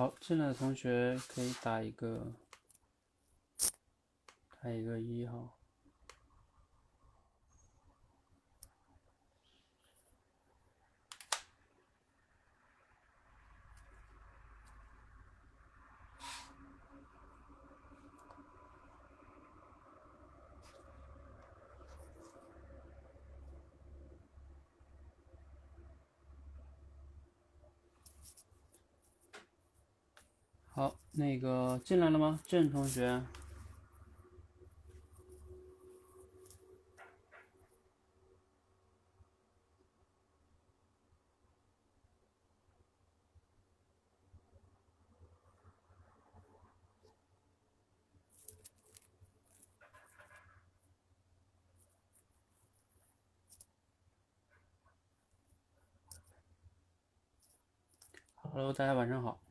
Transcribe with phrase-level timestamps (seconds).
[0.00, 2.32] 好，进来的同学可以打一个，
[4.62, 5.50] 打一个一哈。
[30.72, 32.40] 好，那个进来了吗？
[32.46, 33.22] 郑同学。
[58.42, 59.49] Hello，大家晚上好。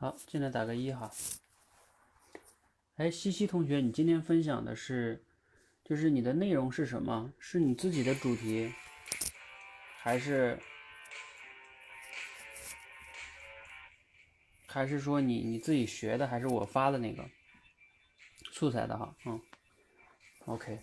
[0.00, 1.12] 好，进来打个一哈。
[2.96, 5.22] 哎，西西同学，你今天分享的是，
[5.84, 7.30] 就是你的内容是什么？
[7.38, 8.72] 是你自己的主题，
[9.98, 10.58] 还是
[14.66, 17.28] 还是说你你自己学的，还是我发的那个
[18.52, 19.14] 素材的哈？
[19.26, 19.38] 嗯
[20.46, 20.80] ，OK。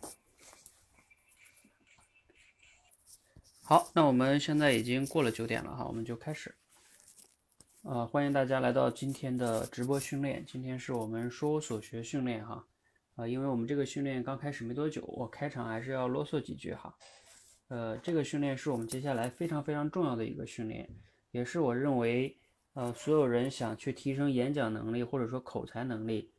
[3.64, 6.54] 好，那我们现在已经过了九点了哈，我们就开始。
[7.90, 10.44] 呃，欢迎大家来到今天的直播训练。
[10.46, 12.62] 今天是我们说所学训练哈，
[13.16, 16.94] 啊，因为我们这个训练刚开始没多久，我开场还是要啰嗦几句哈。
[17.70, 20.86] 呃，这个训练是我们接下来非常非常重要的一个训练，
[21.32, 22.36] 也是我认为
[22.74, 26.30] 呃所有人想去提升演讲能力或者说口才能力，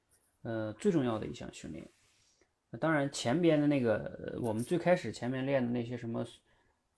[0.43, 1.89] 呃最重要的一项训练。
[2.79, 6.23] 当然前边的那个我们最开始前面练的那些什么。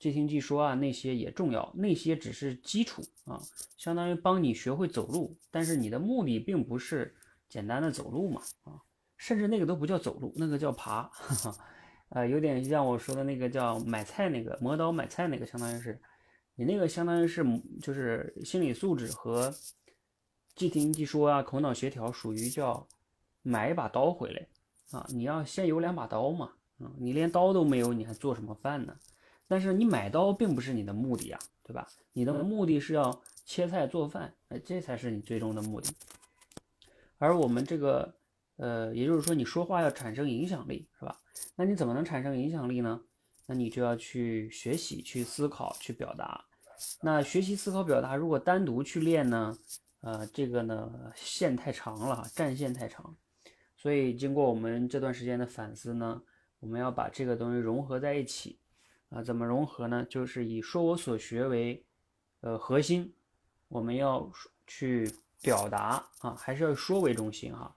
[0.01, 3.39] 即听即说啊，那些也重要，那些只是基础啊，
[3.77, 5.37] 相当于帮你学会走路。
[5.51, 7.15] 但是你的目的并不是
[7.51, 8.81] 简单的走路嘛啊，
[9.19, 11.59] 甚至那个都不叫走路，那个叫爬，哈哈，
[12.09, 16.01] 呃，有点像我说的那个叫买菜那个磨刀买菜那个，相当于是
[16.55, 17.45] 你那个相当于是
[17.83, 19.53] 就是心理素质和
[20.55, 22.89] 即听即说啊，口脑协调属于叫
[23.43, 24.47] 买一把刀回来
[24.99, 28.97] 啊，你要先有两把刀嘛，啊，你连刀都没有，你还做什么饭呢？
[29.51, 31.85] 但是你买刀并不是你的目的啊，对吧？
[32.13, 35.93] 你的目的是要切菜做饭，哎，这才是你最终的目的。
[37.19, 38.15] 而我们这个，
[38.59, 41.21] 呃，也就是说，你说话要产生影响力，是吧？
[41.57, 43.01] 那你怎么能产生影响力呢？
[43.47, 46.45] 那你就要去学习、去思考、去表达。
[47.01, 49.59] 那学习、思考、表达，如果单独去练呢？
[50.03, 53.17] 呃，这个呢，线太长了，战线太长。
[53.77, 56.23] 所以经过我们这段时间的反思呢，
[56.61, 58.60] 我们要把这个东西融合在一起。
[59.11, 60.07] 啊，怎么融合呢？
[60.09, 61.85] 就是以说我所学为，
[62.43, 63.13] 呃，核心，
[63.67, 64.31] 我们要
[64.69, 65.13] 去
[65.43, 67.75] 表达啊，还是要说为中心哈。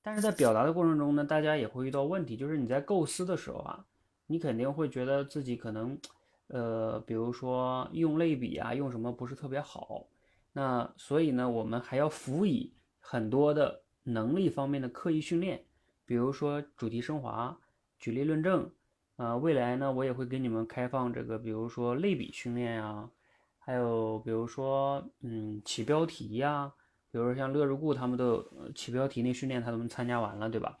[0.00, 3.84] 但是在表达的过程中呢，大家也会遇到问题，就是你在构思的时候啊，
[4.28, 5.98] 你肯定会觉得自己可能，
[6.46, 10.06] 呃，比如说用类比啊，用什么不是特别好。
[10.52, 15.64] 那所以呢，我们还要辅以很多的能力方面的刻意训练，
[16.06, 17.58] 比如说主题升华、
[17.98, 18.70] 举例论证。
[19.20, 23.10] 呃，未来呢，我也会给你们开放这个，比如说类比训练啊，
[23.58, 26.72] 还有比如说，嗯，起标题呀，
[27.12, 28.42] 比如说像乐如故他们都
[28.74, 30.78] 起标题那训练，他们参加完了，对吧？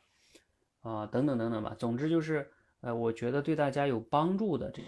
[0.80, 1.76] 啊，等等等等吧。
[1.78, 4.80] 总之就是，呃，我觉得对大家有帮助的这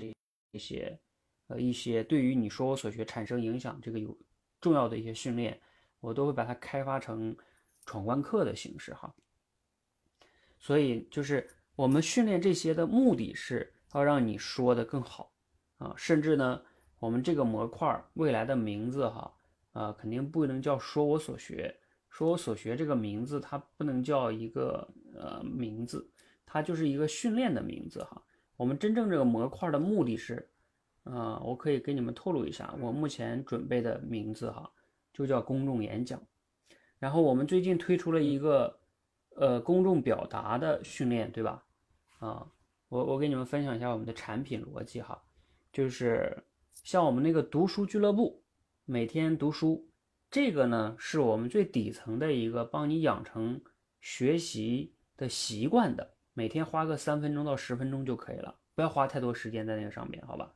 [0.52, 0.98] 一些，
[1.48, 4.16] 呃，一些对于你说我所学产生影响这个有
[4.62, 5.60] 重要的一些训练，
[6.00, 7.36] 我都会把它开发成
[7.84, 9.14] 闯关课的形式哈。
[10.58, 11.46] 所以就是。
[11.74, 15.32] 我们训练这些的目的是要让你说的更好
[15.78, 16.60] 啊，甚至呢，
[16.98, 19.32] 我们这个模块未来的名字哈，
[19.72, 21.74] 啊，肯定不能叫“说我所学
[22.10, 26.06] ”，“说我所学”这个名字它不能叫一个呃名字，
[26.44, 28.22] 它就是一个训练的名字哈。
[28.56, 30.46] 我们真正这个模块的目的是，
[31.04, 34.70] 啊，我可以给你们透露一下，我目前准备的名字哈，
[35.12, 36.20] 就叫公众演讲。
[36.98, 38.78] 然后我们最近推出了一个。
[39.36, 41.64] 呃，公众表达的训练，对吧？
[42.18, 42.46] 啊，
[42.88, 45.22] 我我给你们分享一下我们的产品逻辑哈，
[45.72, 46.44] 就是
[46.84, 48.42] 像我们那个读书俱乐部，
[48.84, 49.88] 每天读书，
[50.30, 53.60] 这个呢是我们最底层的一个帮你养成
[54.00, 60.52] 学习的习惯的，每天花个三分钟到十分钟就可以了，不要花太多时间在那个上面，好吧？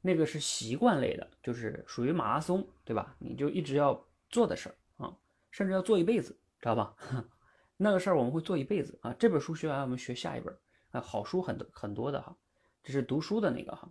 [0.00, 3.14] 那个是习惯类的，就是属于马拉松，对吧？
[3.18, 4.74] 你就一直要做的事儿
[5.04, 5.16] 啊，
[5.50, 6.96] 甚至要做一辈子，知道吧？
[7.82, 9.12] 那个事儿我们会做一辈子啊。
[9.18, 10.56] 这本书学完，我们学下一本
[10.92, 12.36] 啊，好书很多很多的哈，
[12.84, 13.90] 这是读书的那个哈。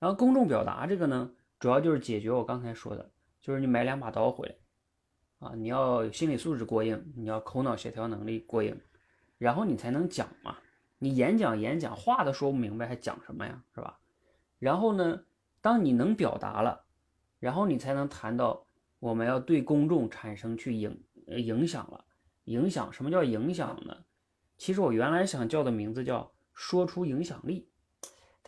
[0.00, 1.30] 然后公众表达这个呢，
[1.60, 3.08] 主要就是解决我刚才说的，
[3.40, 4.54] 就是你买两把刀回来
[5.38, 8.76] 啊，你要心理素质过硬，你要口脑协调能力过硬，
[9.38, 10.56] 然后你才能讲嘛。
[10.98, 13.98] 你演讲演讲话都说不明白，还讲什么呀，是吧？
[14.58, 15.22] 然后呢，
[15.60, 16.84] 当你能表达了，
[17.38, 18.66] 然后你才能谈到
[18.98, 22.04] 我们要对公众产生去影影响了。
[22.50, 23.96] 影响什么叫影响呢？
[24.58, 27.68] 其实我原来想叫的名字叫说出影响力。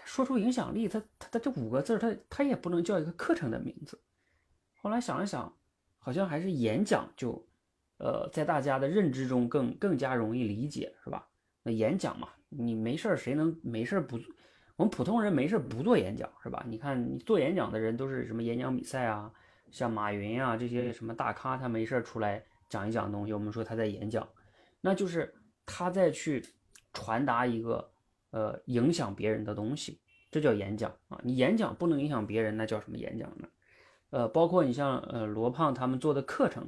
[0.05, 3.97] 说出影响力，它它它这五个字，它它也不能叫一个课程的名字。
[4.75, 5.57] 后来想了想，
[6.01, 7.47] 好像还是演讲就，
[7.99, 11.29] 呃，在大家的认知中更更加容易理解，是吧？
[11.63, 14.19] 那演讲嘛，你没事儿谁能没事儿不？
[14.75, 16.65] 我们普通人没事儿不做演讲，是吧？
[16.67, 19.33] 你看你做演讲的人都是什么演讲比赛啊，
[19.71, 24.27] 像马云啊这些什么大咖，他没事儿出来讲一讲东西，我们说他在演讲，
[24.81, 25.33] 那就是
[25.67, 26.43] 他在去
[26.93, 27.91] 传达一个。
[28.35, 31.21] 呃，影响别人的东西，这叫演讲啊！
[31.23, 33.47] 你演讲不能影响别人，那叫什么演讲呢？
[34.09, 36.67] 呃，包括你像呃罗胖他们做的课程，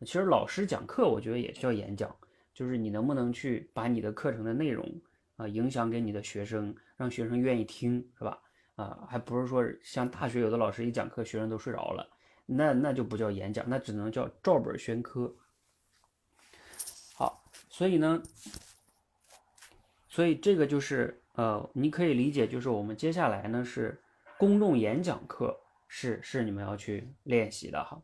[0.00, 2.14] 其实老师讲课，我觉得也叫演讲，
[2.52, 4.86] 就是你能不能去把你的课程的内容
[5.36, 8.38] 啊影响给你的学生，让学生愿意听，是吧？
[8.74, 12.06] 啊，还不是说像大学有的老师一讲课，学生都睡着了，
[12.44, 15.34] 那那就不叫演讲，那只能叫照本宣科。
[17.76, 18.22] 所以呢。
[20.08, 24.00] 所以这个就是呃，你可以理解，就是我们接下来呢是
[24.38, 25.54] 公众演讲课，
[25.88, 28.00] 是是你们要去练习的哈。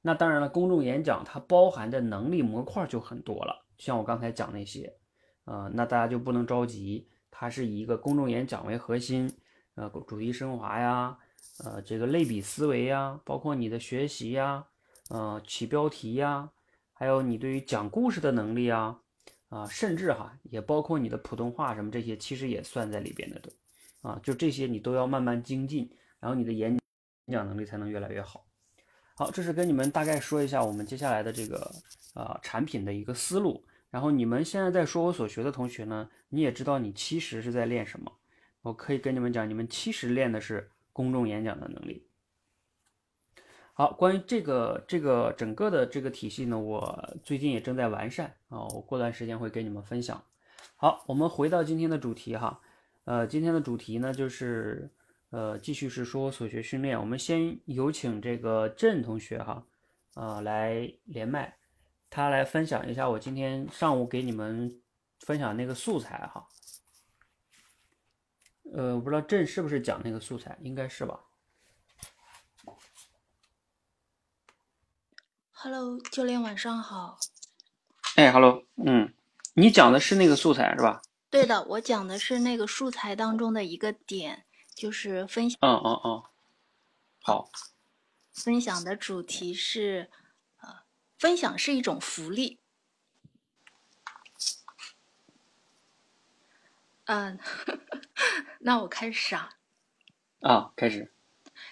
[0.00, 4.92] 那当然了，公众演讲它包含的能力模块就很多了，像我刚才讲那些，
[5.44, 9.32] 呃，那大家就不能着急，它是以一个公众演讲为核心，
[9.76, 11.16] 呃，主题升华呀，
[11.62, 14.66] 呃，这个类比思维呀，包括你的学习呀，
[15.10, 16.50] 呃，起标题呀，
[16.92, 18.98] 还有你对于讲故事的能力啊。
[19.52, 23.52] 啊，甚至哈，也包括你的普通话什么这些，其实也算在里边的对，
[24.00, 26.78] 啊，就这些你都要慢慢精进，然后你的演
[27.30, 28.46] 讲能力才能越来越好。
[29.14, 31.70] 好，这是跟你们大概说一下我们接下来的这个
[32.14, 33.62] 呃产品的一个思路。
[33.90, 38.10] 然后你们现在在说我所学的同学呢，你也知道你其实是在练什么。
[38.62, 42.06] 我可以跟你们讲，你们其实练的是公众演讲的能力。
[43.74, 50.22] 好，关于这个这个整个的这个体系呢，我最近也正在完善啊，我过段时间会给你们分享。
[50.76, 52.60] 好，我们回到今天的主题哈，
[53.04, 54.90] 呃，今天的主题呢就是
[55.30, 57.00] 呃，继续是说所学训练。
[57.00, 59.64] 我们先有请这个郑同学哈，
[60.14, 61.56] 啊，来连麦，
[62.10, 64.78] 他来分享一下我今天上午给你们
[65.20, 66.46] 分享那个素材哈。
[68.74, 71.18] 呃，我不知道郑是不是讲那个素材，应该是吧
[75.62, 77.20] ？Hello，教练晚上好。
[78.16, 79.14] 哎，Hello，嗯，
[79.54, 81.00] 你讲的是那个素材是吧？
[81.30, 84.44] 对的，我讲的是那个素材当中的一个点，
[84.74, 85.56] 就是分享。
[85.62, 86.22] 嗯嗯嗯，
[87.22, 87.48] 好。
[88.32, 90.10] 分享的主题是，
[90.62, 90.80] 呃，
[91.16, 92.58] 分享是一种福利。
[97.04, 97.38] 嗯，
[98.58, 99.50] 那我开始啊。
[100.40, 101.12] 啊，开始。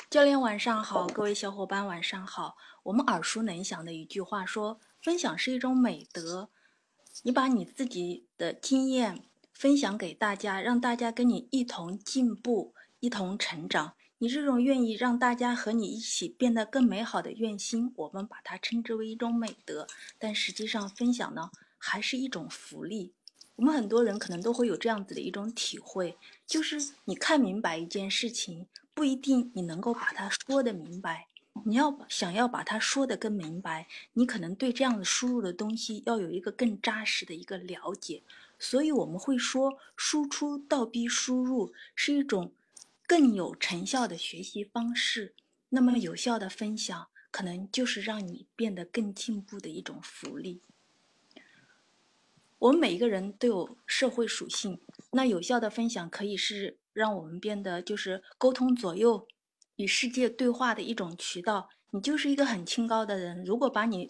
[0.09, 2.57] 教练晚上好，各位小伙伴晚上好。
[2.85, 6.49] 我们耳熟能详的一句话说：“分享是一种美德。”
[7.25, 13.95] 你把你自己的经验分享给大家，让大家跟你一同进步、一同成长。
[14.19, 19.87] 你这种愿意让大家和你一起变得更美好的愿心，我们把它称之为一种美德。
[20.19, 23.13] 但实际上，分享呢，还是一种福利。
[23.57, 28.67] 我们很多人可能都会有这样子的一种体会，就是你看明白一件事情。
[28.93, 31.29] 不一定你能够把它说的明白，
[31.65, 38.23] 你要想要把它说的更明白，你可能对这样的输入的东西要有一个更扎实的一个了解。
[38.59, 42.53] 所以我们会说，输出倒逼输入是一种
[43.07, 45.35] 更有成效的学习方式。
[45.71, 50.61] 那么有效的分享，可能就是让你变得更进步的一种福利。
[52.59, 54.81] 我们每一个人都有社会属性，
[55.13, 56.77] 那有效的分享可以是。
[56.93, 59.29] 让我们变得就是沟通左右，
[59.81, 61.71] 与世界对话的一种渠道。
[61.93, 64.09] 你就是一个很清高的人，如果把你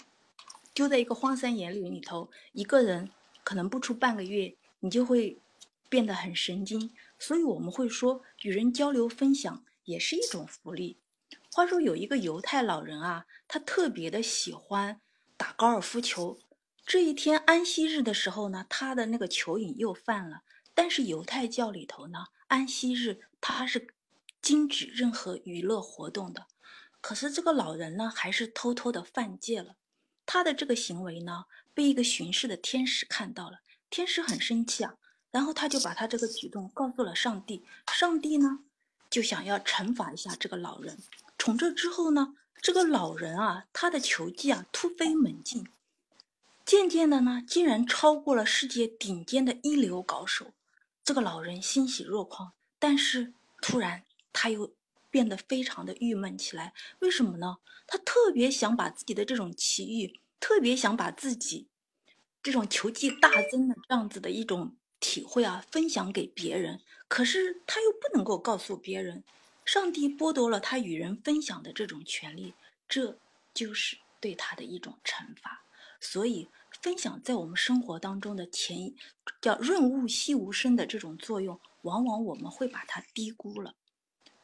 [0.74, 3.10] 丢在一个荒山野岭里头，一个人
[3.44, 5.38] 可能不出半个月，你就会
[5.88, 6.90] 变得很神经。
[7.18, 10.98] 所以我们会说，与人交流分享也是一种福利。
[11.52, 15.00] 话说有一个犹太老人啊，他特别的喜欢
[15.36, 16.38] 打高尔夫球。
[16.84, 20.42] 这一天安息日的时候呢，他的那个球瘾又犯了。
[20.74, 22.26] 但是犹太教里头呢。
[22.48, 23.86] 安息日，他是
[24.42, 26.46] 禁止任何娱乐活动的。
[27.00, 29.76] 可是这个老人呢，还是偷偷的犯戒了。
[30.26, 31.44] 他的这个行为呢，
[31.74, 34.94] 被一个巡视的天使看到了，天使很生气啊，
[35.30, 37.64] 然后他就把他这个举动告诉了上帝。
[37.92, 38.60] 上帝呢，
[39.08, 40.98] 就想要惩罚一下这个老人。
[41.38, 45.66] 从这之后呢，这个老人啊，他的球技啊突飞猛进，
[46.64, 50.52] 渐渐的呢，竟然超过了世界顶尖的一流高手。
[51.02, 54.74] 这个老人欣喜若狂，但是突然他又
[55.10, 56.72] 变得非常的郁闷起来。
[57.00, 57.56] 为什么呢？
[57.86, 61.68] 他特别想把自己的这种奇遇，特别想把自己
[62.42, 66.80] 这种球技大增的这样子的一种体会啊，分享给别人。
[67.08, 69.24] 可是他又不能够告诉别人。
[69.64, 72.54] 上帝剥夺了他与人分享的这种权利，
[72.88, 73.18] 这
[73.54, 75.64] 就是对他的一种惩罚。
[76.00, 76.48] 所以，
[76.82, 78.94] 分享在我们生活当中的前
[79.40, 83.74] 叫润物细无声的这种作用，往往我们会把它低估了。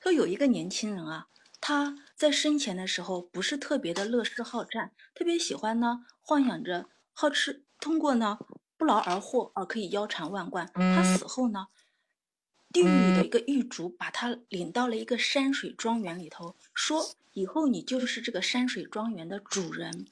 [0.07, 1.27] 说有一个年轻人啊，
[1.61, 8.39] 他在生前的时候不是特别的乐施好战，特别喜欢呢，幻想着好吃，通过呢
[8.77, 10.71] 不劳而获而可以腰缠万贯。
[10.73, 11.67] 他死后呢？
[12.73, 20.07] 地狱里的一个狱卒把他领到了一个山水庄园里头，说：“以后你就是这个山水庄园的主人，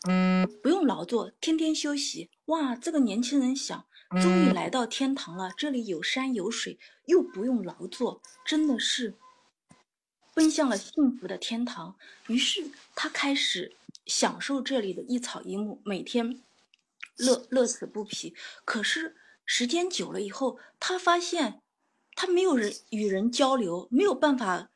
[0.61, 3.87] 不用劳作，天天休息。”哇，这个年轻人想，
[4.21, 9.15] 终于来到天堂了，这里有山有水，又不用劳作，真的是
[10.35, 11.97] 奔向了幸福的天堂。
[12.27, 13.75] 于是他开始
[14.07, 16.43] 享受这里的一草一木，每天
[17.17, 18.35] 乐乐此不疲。
[18.65, 21.61] 可是时间久了以后，他发现。
[22.17, 24.71] 他没有人与人交流，没有办法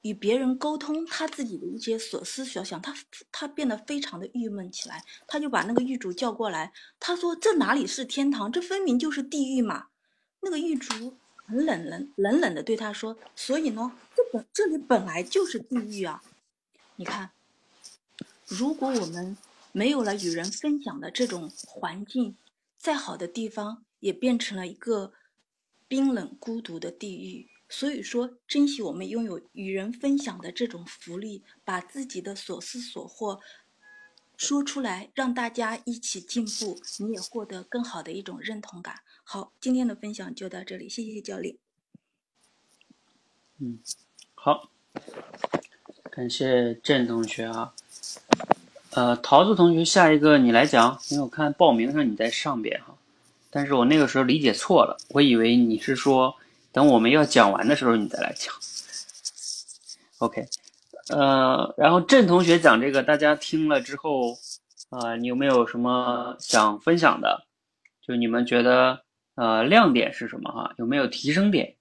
[0.00, 2.92] 与别人沟通他自己的一些所思所想，他
[3.30, 5.04] 他变得非常的郁闷起来。
[5.28, 8.50] 他就把那个狱卒叫过来，他说：“这哪里是天堂？
[8.50, 9.86] 这分明就是地狱嘛！”
[10.42, 11.16] 那个狱卒
[11.46, 16.22] 很冷冷冷冷的对他说：“所以呢，这本这里本来就是地狱啊！
[16.96, 17.30] 你看，
[18.46, 19.36] 如果我们
[19.72, 22.36] 没有了与人分享的这种环境，
[22.78, 25.12] 再好的地方也变成了一个。”
[25.88, 33.40] 冰冷孤独的地狱，所以说珍惜我们拥有与人分享的这种福利，把自己的所思所获
[34.36, 38.96] 说出来，让大家一起进步，你也获得更好的一种认同感。
[39.28, 41.56] 好，今天的分享就到这里，谢谢教练。
[43.58, 43.80] 嗯，
[44.36, 44.70] 好，
[46.12, 47.74] 感谢郑同学啊。
[48.90, 52.96] 呃，桃子同学，下一个你来讲，因为我看报名上你在上边哈。
[53.50, 56.32] 但是我那个时候理解错了，我以为你是说
[56.70, 58.54] 等我们要讲完的时候你再来讲。
[60.18, 60.46] OK，
[61.08, 64.38] 呃，然后郑同学讲这个，大家听了之后，
[64.90, 67.44] 啊，你有没有什么想分享的？
[68.00, 69.02] 就你们觉得
[69.36, 70.74] 呃亮点是什么哈？
[70.76, 71.76] 有没有提升点？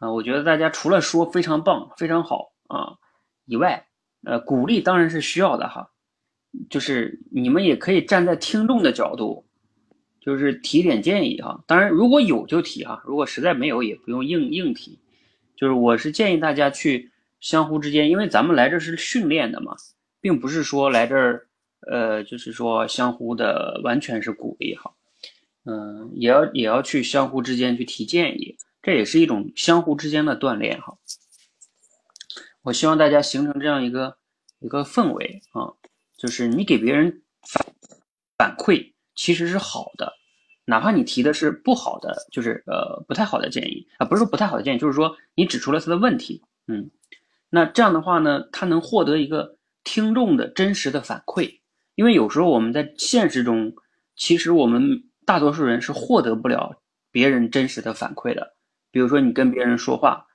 [0.00, 2.98] 啊，我觉得大家除了说非常棒、非常好啊
[3.46, 3.86] 以外，
[4.24, 5.90] 呃，鼓励当然是需要的哈，
[6.68, 9.46] 就是你们也可以站在听众的角度。
[10.20, 14.98] 就是提点建议哈，当然如果有就提哈，如果实在没有也不用硬硬提。
[15.54, 19.76] 就是我是建议大家去相互之间，因为咱们来这是训练的嘛，
[20.22, 21.46] 并不是说来这儿
[21.86, 24.90] 呃，就是说相互的完全是鼓励哈，
[25.64, 30.96] 嗯，也要也要去相互之间去提建议，这也是一种相互之间的锻炼哈。
[32.62, 34.16] 我希望大家形成这样一个
[34.60, 35.72] 一个氛围啊，
[36.16, 37.66] 就是你给别人反
[38.38, 38.92] 反馈。
[39.16, 40.12] 其实是好的，
[40.64, 46.90] 哪怕你提的是不好的，就是呃不太好的建议啊，不是说不太好的建议，就是说你指出了他的问题，嗯，
[47.48, 51.60] 那这样的话呢，他能获得一个听众的真实的反馈，
[51.94, 53.72] 因为有时候我们在现实中，
[54.16, 56.76] 其实我们大多数人是获得不了
[57.10, 58.54] 别人真实的反馈的，
[58.90, 60.26] 比如说你跟别人说话，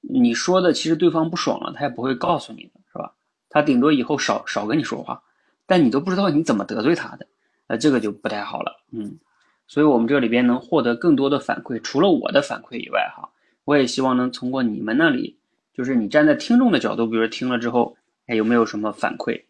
[0.00, 3.14] 你说的其实对方不爽了，他也不会告诉你的，是吧？
[3.48, 5.22] 他顶多以后少少跟你说话，
[5.66, 7.26] 但你都不知道你怎么得罪他的。
[7.66, 9.18] 那这个就不太好了，嗯，
[9.66, 13.26] 所以我们这里边能获得更多的反馈，除了我的反馈以外，哈，
[13.64, 15.38] 我也希望能通过你们那里，
[15.72, 17.96] 就是你站在听众的角度，比如说听了之后，
[18.26, 19.44] 哎，有没有什么反馈？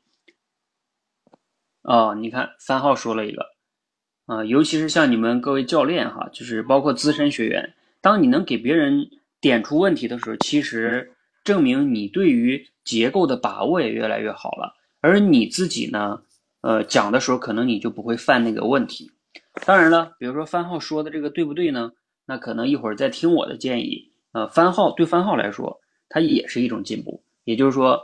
[1.82, 3.53] 哦，你看三号说了一个，
[4.26, 9.06] 啊，尤其是像你们各位教练哈，就是包括资深学员，当你能给别人
[9.40, 11.12] 点出问题的时候，其实
[11.44, 16.22] 证明你对于结构的把握也越来越好了，而你自己呢？
[16.62, 19.10] 呃，讲的时候可能你就不会犯那个问题。
[19.66, 21.92] 当然了，比如说番号说的这个对不对呢？
[22.24, 24.10] 那可能一会儿再听我的建议。
[24.32, 25.78] 呃，番号对番号来说，
[26.08, 27.22] 它也是一种进步。
[27.44, 28.00] 也就是说，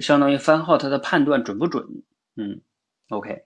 [0.00, 1.84] 相当于番号它的判断准不准？
[2.36, 2.60] 嗯
[3.08, 3.45] ，OK。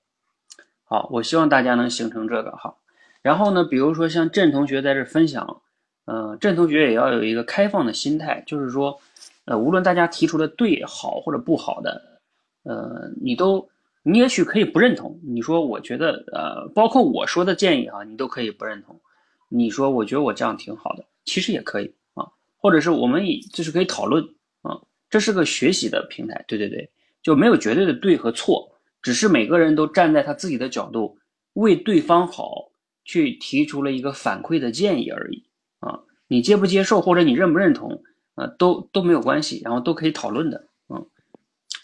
[0.91, 2.75] 好，我希望大家能形成这个哈。
[3.23, 5.63] 然后呢，比如说像郑同学在这分享，
[6.07, 9.01] 嗯，郑同学也要有一个开放的心态，就是说，
[9.45, 12.21] 呃，无论大家提出的对好或者不好的，
[12.65, 13.69] 呃，你都
[14.03, 15.17] 你也许可以不认同。
[15.23, 19.01] 你说我觉得呃，包括我说的建议啊，你都可以不认同。
[19.49, 24.25] 你说我觉得我这样挺好的，其实也可以啊，或者是我们以就是可以讨论
[24.63, 24.77] 啊，
[25.09, 26.91] 这是个学习的平台，对对对，
[27.23, 28.70] 就没有绝对的对和错，
[29.03, 31.19] 只是每个人都站在他自己的角度
[31.55, 32.71] 为对方好
[33.05, 35.45] 去提出了一个反馈的建议而已
[35.81, 38.03] 啊，你接不接受或者你认不认同
[38.35, 41.07] 啊，都都没有关系，然后都可以讨论的，嗯，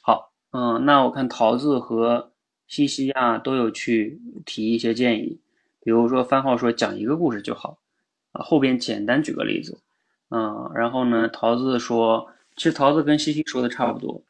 [0.02, 2.32] 好，嗯，那我看桃子和
[2.66, 5.40] 西西啊都有去提一些建议。
[5.80, 7.78] 比如说番号说讲一个故事就好，
[8.32, 9.78] 啊后边简单举个例子，
[10.30, 14.22] 嗯，然后呢桃子说，其实桃子跟西西说的差不多，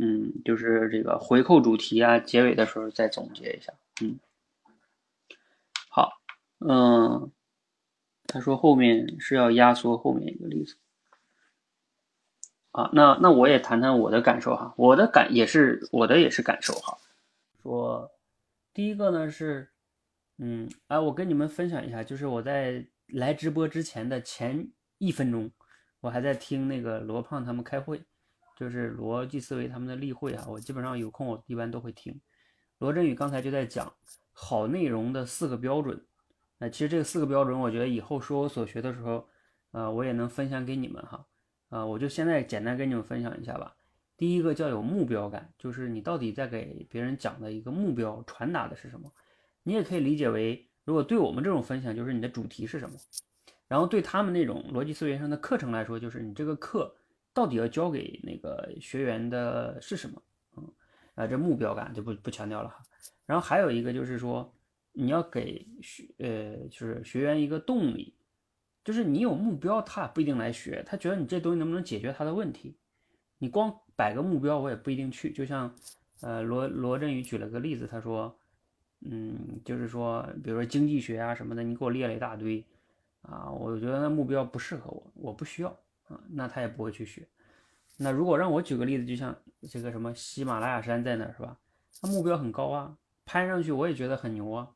[0.00, 4.18] 嗯就是这个回扣主题啊，结尾的时候再总结一下，嗯，
[5.88, 6.20] 好，
[6.58, 7.30] 嗯，
[8.26, 10.76] 他说后面是要压缩后面一个例子，
[12.72, 16.96] 啊，那那我也谈谈我的感受哈，我的感也是我的也是感受哈，
[17.62, 18.10] 说
[18.72, 19.68] 第一个呢是。
[20.42, 24.66] 嗯，哎，我跟你们分享一下，就是我在来直播之前的前
[24.96, 25.50] 一分钟，
[26.00, 28.00] 我还在听那个罗胖他们开会，
[28.60, 30.44] 就是逻辑思维他们的例会啊。
[30.46, 32.20] 我基本上有空，我一般都会听。
[32.76, 33.90] 罗振宇刚才就在讲
[34.32, 36.06] 好内容的四个标准。
[36.58, 39.26] 那其实这四个标准，我觉得以后说我所学的时候，
[39.70, 41.26] 呃，我也能分享给你们哈。
[41.70, 43.74] 啊，我就现在简单跟你们分享一下吧。
[44.18, 49.10] 第一个叫有目标感，就是你到底在给别人讲的一个目标传达的是什么。
[49.62, 52.98] 你也可以理解为，如果对我们这种分享，就是你的主题是什么；
[53.68, 56.94] 然后对他们那种逻辑思维上的课程来说，就是你这个课
[57.32, 60.22] 到底要教给那个学员的是什么。
[60.56, 60.72] 嗯，
[61.14, 62.82] 啊，这目标感就不不强调了哈。
[63.26, 64.52] 然后还有一个就是说，
[64.92, 68.14] 你要给学呃，就是学员一个动力，
[68.84, 72.76] 就是你有目标，他不一定来学，他觉得你这东西能不能解决他的问题。
[73.38, 75.32] 你光摆个目标，我也不一定去。
[75.32, 75.74] 就像
[76.20, 78.36] 呃罗罗振宇举了个例子，他说。
[79.02, 82.62] 嗯，就是说，比如说经济学啊什么的，你给我列了一大堆，
[83.22, 85.74] 啊，我觉得那目标不适合我，我不需要
[86.10, 87.26] 啊，那他也不会去学。
[87.96, 89.34] 那如果让我举个例子，就像
[89.68, 91.56] 这个什么喜马拉雅山在那儿是吧？
[92.02, 94.68] 那目标很高啊，攀上去我也觉得很牛啊，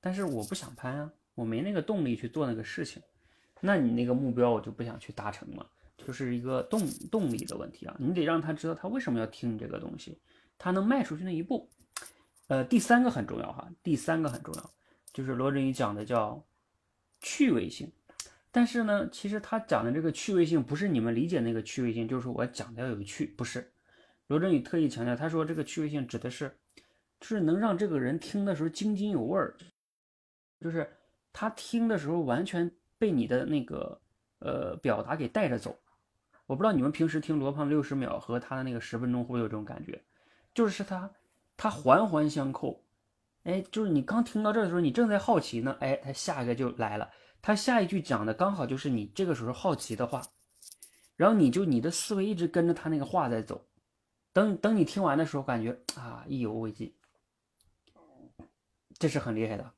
[0.00, 3.02] 但是我不想攀啊，我没那个动力去做那个事情。
[3.60, 7.96] 那你那个目标我就不想去达成了，就是一个动动力的问题啊。
[7.98, 10.18] 你得让他知道他为什么要听这个东西，
[10.58, 11.70] 他能迈出去那一步。
[12.48, 14.70] 呃，第三个很重要哈，第三个很重要，
[15.12, 16.44] 就是罗振宇讲的叫
[17.20, 17.90] 趣味性。
[18.54, 23.68] 但是呢，其实他讲的这个趣味性不是你们理解那个趣味性，就是我讲的要有趣，不是。
[24.28, 26.56] 罗振宇特意强调，他说这个趣味性指的是，
[27.18, 29.56] 就是能让这个人听的时候津津有味儿，
[30.60, 30.88] 就是
[31.32, 34.00] 他听的时候完全被你的那个
[34.38, 35.76] 呃表达给带着走。
[36.46, 40.00] 我不知道你们平时听罗胖六十秒和他的那个十分钟会不会有这种感觉，
[40.54, 41.10] 就是他。
[41.56, 42.82] 他环环相扣，
[43.44, 47.08] 哎，就是你刚听到这的时候，你正在好奇呢，哎，他下一个就来了，
[47.46, 50.22] 他下一句讲的刚好就是你这个时候好奇的话，
[51.14, 53.66] 然后你就你的思维一直跟着他那个话在走，
[54.32, 56.94] 等等你听完的时候，感觉啊意犹未尽，
[58.94, 59.72] 这是很厉害的，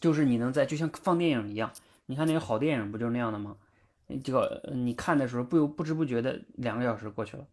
[0.00, 1.72] 就是你能在就像放电影一样，
[2.06, 3.56] 你看那个好电影不就是那样的吗？
[4.24, 7.46] 这个你看的时候不由不知不觉的两个小时过去了，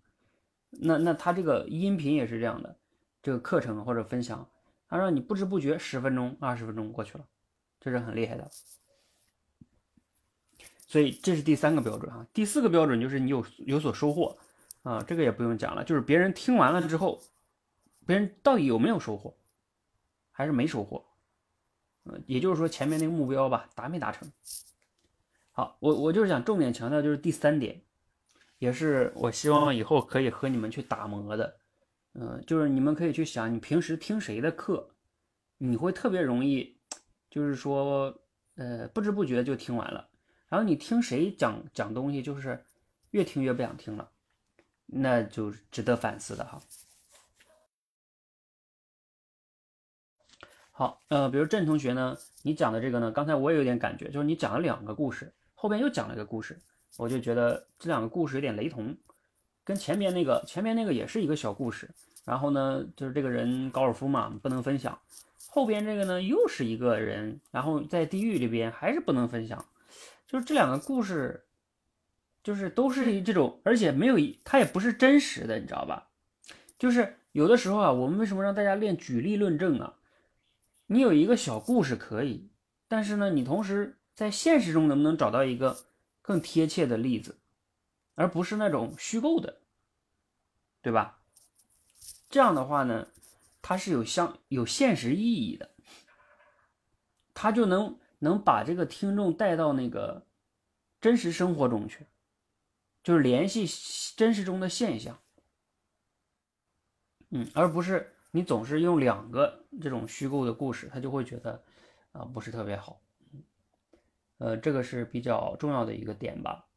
[0.71, 2.75] 那那他这个音频也是这样的。
[3.21, 4.49] 这个课程或者分享，
[4.88, 7.28] 他让你不知不觉十分钟、二十分钟过去了，
[7.80, 8.49] 这是很厉害的。
[10.89, 12.25] 所以这是第三个标准哈。
[12.34, 14.36] 第四个标准就是你有有所收获
[14.82, 17.21] 啊，这个也不用讲了，就是别人听完了之后，
[18.08, 19.38] 别人到底有没有收获，
[20.32, 21.06] 还是没收获？
[22.06, 24.32] 嗯，也就是说前面那个目标吧，达没达成？
[25.52, 27.80] 好，我我就是想重点强调就是第三点，
[28.58, 31.60] 也是我希望以后可以和你们去打磨的。
[32.13, 34.89] 嗯，就是你们可以去想，你平时听谁的课，
[35.60, 36.80] 你会特别容易，
[37.30, 38.19] 就是说，
[38.56, 40.09] 呃，不知不觉就听完了。
[40.50, 42.66] 然后你听谁讲讲东西，就是
[43.12, 44.10] 越听越不想听了，
[44.88, 46.60] 那就值得反思的哈。
[50.72, 56.60] 好，呃，比如郑同学呢，你讲的这个呢，刚才我也有点感觉，就是你讲了两个故事，后边又讲了一个故事，
[56.98, 58.96] 我就觉得这两个故事有点雷同。
[59.66, 61.92] 跟前面那个，前面那个也是一个小故事，
[62.26, 64.98] 然后呢，就是这个人高尔夫嘛，不能分享。
[65.50, 69.64] 后边这个呢，又是一个人，然后在地狱里边还是不能分享。
[70.30, 71.48] 就是这两个故事，
[72.44, 76.10] 就是都是这种，而且没有一，它也不是真实的，你知道吧？
[76.78, 79.96] 就是有的时候啊，我们为什么让大家练举例论证啊？
[80.86, 82.52] 你有一个小故事可以，
[82.88, 85.86] 但是呢，你同时在现实中能不能找到一个
[86.22, 87.39] 更贴切的例子？
[88.13, 89.62] 而不是那种虚构的，
[90.84, 91.22] 对吧？
[92.30, 93.08] 这样的话呢，
[93.63, 95.72] 它是有相有现实意义的，
[97.34, 100.25] 它就能能把这个听众带到那个
[101.01, 102.05] 真实生活中去，
[103.03, 103.65] 就是联系
[104.15, 105.19] 真实中的现象，
[107.29, 111.63] 嗯，而不是你总是用两个这种虚构的故事，他就会觉得
[112.12, 113.01] 啊不是特别好，
[114.38, 116.67] 呃，这个是比较重要的一个点吧。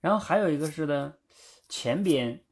[0.00, 1.14] 然后还有一个是呢，
[1.68, 2.42] 前边，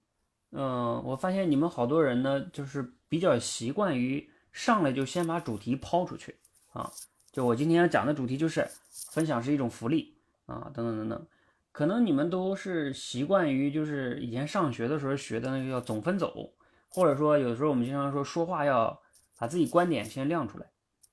[0.50, 6.37] 嗯，我发现你们好多人呢，就是比较习惯于上来就先把主题抛出去
[6.72, 6.90] 啊，
[7.33, 8.66] 就我今天要讲的主题就是
[9.11, 10.14] 分享是一种福利
[10.46, 11.26] 啊，等等等等，
[11.72, 16.52] 可能你们都是习惯于就是以前上学的时候学的那个叫总分走，
[16.88, 19.00] 或者说有的时候我们经常说说话要
[19.38, 20.66] 把自己观点先亮出来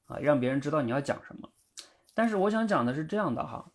[0.06, 1.50] 啊，让别人知道你要讲什么，
[2.14, 3.72] 但是我想讲的是这样的哈。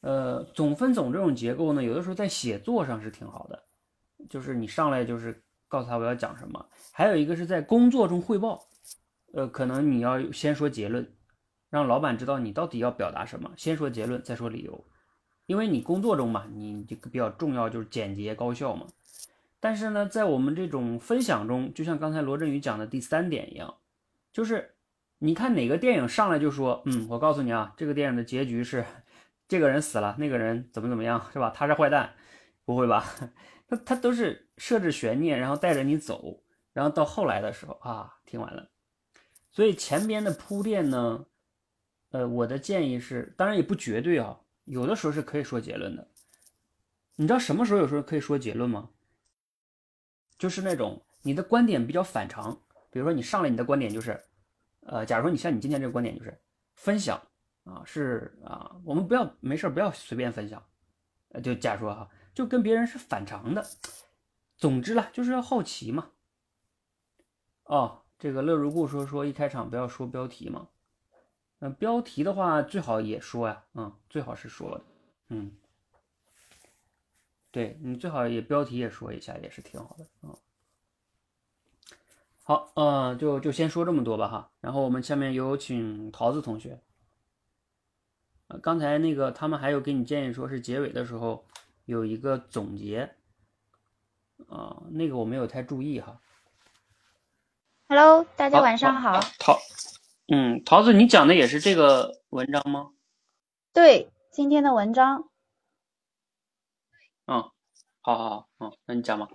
[0.00, 3.62] 呃，总分总这种结构呢，有的时候在写作上是挺好的，
[4.28, 6.66] 就是你上来就是告诉他我要讲什么。
[6.92, 8.66] 还有一个是在工作中汇报，
[9.32, 11.10] 呃，可能你要先说结论，
[11.74, 14.84] 让老板知道你到底要表达什么，先说结论再说理由，
[15.46, 18.86] 因为你工作中嘛，你这个比较重要就是简洁高效嘛。
[19.58, 23.74] 但是呢，在我们这种分享中，就像刚才罗振宇讲的第三点一样，
[24.32, 24.76] 就是
[25.18, 28.84] 你看哪个电影上来就说，嗯，我告诉你啊，这个电影的结局是。
[29.46, 31.52] 这个人死了，那个人怎么怎么样，是吧？
[31.54, 32.14] 他是坏蛋，
[32.64, 33.04] 不会吧？
[33.68, 38.70] 他他都是设置悬念，然后带着你走，然后到后来的时候啊，听完了。
[39.50, 41.26] 所以前边的铺垫呢，
[42.14, 46.06] 呃，我的建议是，当然也不绝对啊，有的时候是可以说结论的。
[47.16, 48.90] 你知道什么时候有时候可以说结论吗？
[50.38, 52.56] 就是那种你的观点比较反常，
[52.92, 54.22] 比如说你上来你的观点就是，
[54.82, 56.40] 呃，假如说你像你今天这个观点就是
[56.74, 57.20] 分享。
[57.64, 60.62] 啊，是啊，我们不要没事不要随便分享，
[61.30, 63.66] 呃，就假如说哈，就跟别人是反常的。
[64.56, 66.10] 总之了，就是要好奇嘛。
[67.64, 70.68] 哦，这个乐如故说说一开场不要说标题嘛，
[71.64, 74.84] 嗯，标题的话最好也说呀，嗯，最好是说的，
[75.30, 75.50] 嗯，
[77.50, 80.36] 对你最好也标题也说一下，也是挺好的啊。
[82.42, 86.78] 好，嗯，就就先说这么多吧哈，然后我们下面有请桃子同学。
[88.48, 91.46] 呃刚才那个他们还有给你建议，说是结尾的时候
[91.86, 93.14] 有一个总结，
[94.48, 96.20] 啊，那个我没有太注意哈。
[97.88, 99.18] Hello，大家晚上好。
[99.38, 99.58] 桃，
[100.26, 102.92] 嗯，桃子，你讲的也是这个文章吗？
[103.74, 105.28] 对，今天的文章。
[107.26, 107.50] 嗯，
[108.00, 109.28] 好好好，嗯，那你讲吧。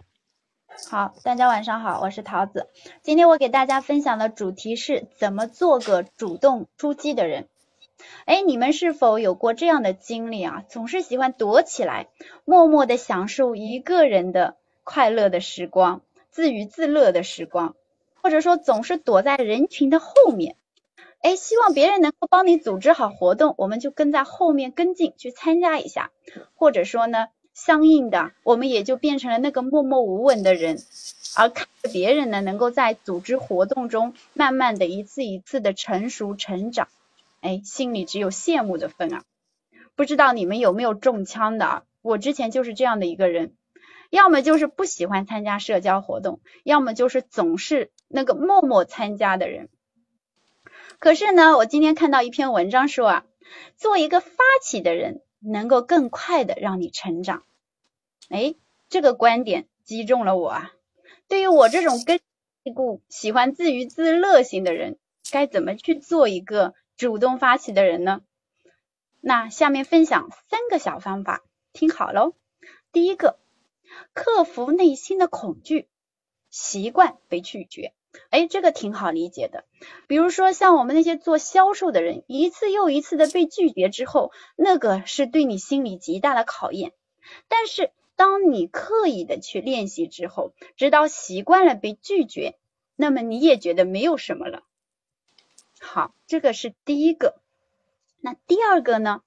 [0.90, 2.70] 好，大家晚上好，我是桃子。
[3.04, 7.50] 今天我给大家分享的主题是怎么做个主动出击的人。
[8.26, 10.64] 哎，你们是否有过这样的经历啊？
[10.70, 12.08] 总是喜欢躲起来，
[12.46, 17.76] 默默的享受一个人的快乐的时光，自娱自乐的时光，
[18.16, 20.56] 或者说总是躲在人群的后面，
[21.22, 26.12] 哎，希望别人能够帮你组织好活动，我们就跟在后面跟进去参加一下，
[26.56, 30.78] 或者说呢，相应的，我们也就变成了那个默默无闻的人，
[31.36, 36.88] 而看着别人呢，能够在组织活动中慢慢的一次一次的成熟成长。
[37.42, 39.24] 哎，心里只有羡慕的份啊！
[39.96, 41.84] 不知道你们有没有中枪的啊？
[42.02, 43.54] 我之前就是这样的一个人，
[44.10, 49.70] 要么就是不喜欢参加社交活动，要么就是总是那个默默参加的人。
[51.00, 53.26] 可是呢，我今天看到一篇文章说啊，
[53.78, 57.44] 做一个发起的人，能够更快的让你成长。
[58.30, 58.56] 哎，
[58.90, 60.74] 这个观点击中了我啊！
[61.28, 62.20] 对于我这种根
[62.76, 65.00] 固、喜欢自娱自乐型的人，
[65.32, 66.76] 该怎么去做一个？
[66.98, 68.24] 主动发起的人呢？
[69.22, 72.34] 那下面分享三个小方法，听好喽。
[72.92, 73.40] 第一个，
[74.14, 75.88] 克服内心的恐惧，
[76.50, 77.94] 习惯被拒绝。
[78.30, 79.66] 哎，这个挺好理解的。
[80.08, 86.94] 比如说像我们那些做销售的人，一次又一次的被拒绝之后，那个是对你心理极大的考验。
[87.48, 92.58] 但是当你刻意的去练习之后，直到习惯了被拒绝，
[92.96, 94.64] 那么你也觉得没有什么了。
[95.80, 97.40] 好，这个是第一个。
[98.20, 99.22] 那第二个呢？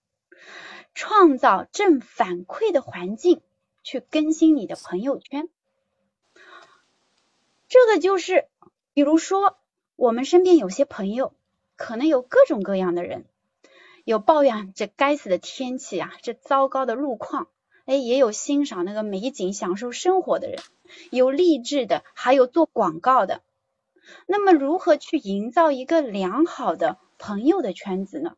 [0.95, 3.41] 创造正反馈的环境，
[3.83, 5.49] 去更新你的朋友圈。
[7.67, 8.47] 这个就是，
[8.95, 9.57] 比如说，
[9.97, 11.33] 我们身边有些朋友，
[11.77, 13.25] 可能有各种各样的人，
[14.05, 17.49] 有抱怨这该死的天气啊，这糟糕的路况，
[17.87, 20.61] 哎，也有欣赏那个美景、享受生活的人，
[21.11, 23.43] 有励志的，还有做广告的。
[24.27, 28.37] 那么，如何去营造一个良好的朋友的圈子呢？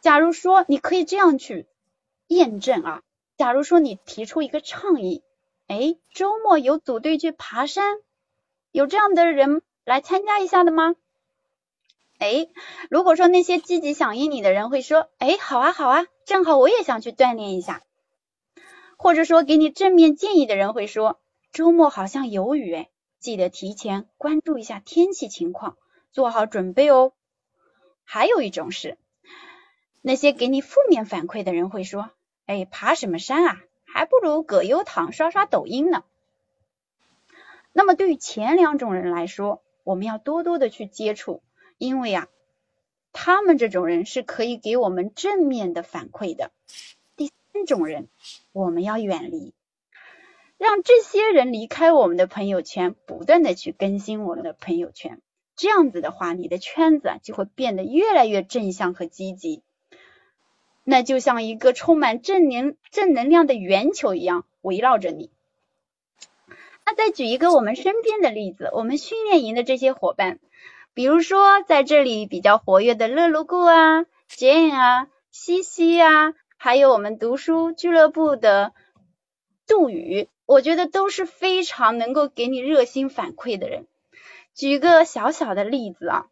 [0.00, 1.66] 假如说你可以这样去
[2.26, 3.02] 验证啊。
[3.36, 5.22] 假如说你提出一个倡议，
[5.66, 7.98] 哎，周末有组队去爬山，
[8.76, 10.96] 有这样的人来参加一下的吗？
[12.18, 12.48] 哎，
[12.90, 17.82] 如果说那些积极响应你的人会说，哎，好啊好啊，正好我也想去锻炼一下。
[18.98, 21.18] 或者说给你正面建议的人会说，
[21.52, 25.78] 周末好像有雨哎，记得提前关注一下天气情况，
[26.12, 27.14] 做好准备哦。
[28.04, 28.98] 还有一种是，
[30.02, 32.10] 那些给你负面反馈的人会说，
[32.44, 36.04] 哎，爬什么山啊，还不如葛优躺刷刷抖音呢。
[37.76, 41.42] 那么对于前两种人来说，我们要多多的去接触。
[41.76, 42.26] 因为啊，
[43.12, 46.52] 他们这种人是可以给我们正面的反馈的。
[47.16, 48.08] 第三种人，
[48.52, 49.52] 我们要远离，
[50.56, 55.20] 让这些人离开我们的朋友圈，不断的去更新我们的朋友圈。
[55.54, 59.62] 这样子的话，你的圈子啊就会变得越来越正向和积极。
[60.82, 65.30] 那就像一个充满正能正能量的圆球一样围绕着你。
[66.86, 70.38] 那再举一个我们身边的例子，我们训练营的这些伙伴。
[70.94, 78.72] 比如说，在这里比较活跃的乐卢顾啊、Jane 啊、西西啊，还有我们读书俱乐部的
[79.66, 83.86] 杜宇，我觉得都是非常能够给你热心反馈的人。
[84.54, 86.26] 举个小小的例子啊，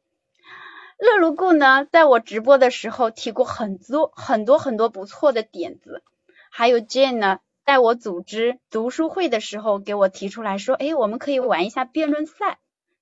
[0.98, 6.02] 乐卢顾呢，在我直播的时候提过很多很多很多不错的点子，
[6.48, 12.58] 还有 Jane 呢，在我组织读书会的时候给我提出来说，哎，我们可以玩一下辩论赛。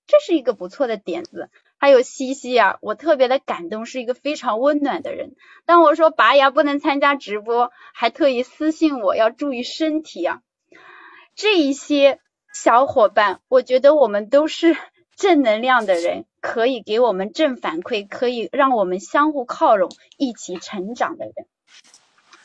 [0.07, 1.49] 这是一个不错的点子，
[1.79, 5.35] 还有西西啊，我特别的感动，是一个非常温暖的人。
[5.65, 10.43] 当我说拔牙不能参加直播，还特意私信我要注意身体啊。
[11.35, 12.19] 这一些
[12.53, 14.77] 小伙伴，我觉得我们都是
[15.17, 21.35] 正能量的人，可以给我们正反馈，可以让我们相互靠拢，一起成长的人。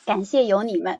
[0.05, 0.99] 感谢有你们。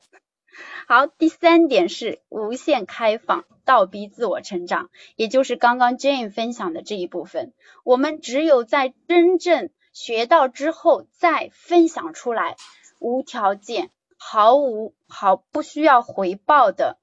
[0.86, 7.52] 好，第三点是无限开放，倒逼自我成长，也就是刚刚 Jane 分享的这一部分。
[7.84, 12.56] 我们只有在真正学到之后再分享出来，
[12.98, 16.98] 无条件、毫无好不需要回报的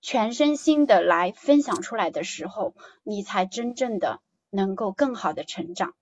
[0.00, 5.94] 全身心的来分享出来的时候，你才真正的能够更好的成长。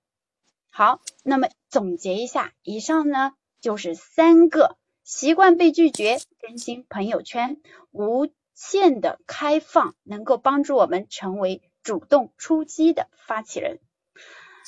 [0.70, 4.76] 好，那么总结一下，以上呢就是三个。
[5.04, 7.58] 习惯被拒绝，更新朋友圈，
[7.90, 13.80] 无限的开放，能够帮助我们成为主动出击的发起人。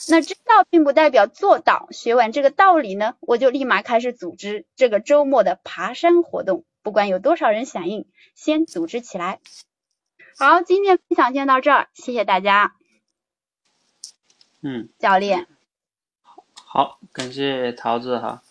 [0.08, 9.38] 那知道并不代表做到，学完这个道理呢，我就立马开始组织这个周末的爬山活动，不管有多少人响应，先组织起来。
[10.36, 12.74] 好，今天分享先到这儿，谢谢大家。
[14.62, 15.46] 嗯，教练，
[16.54, 18.42] 好，感谢桃子哈。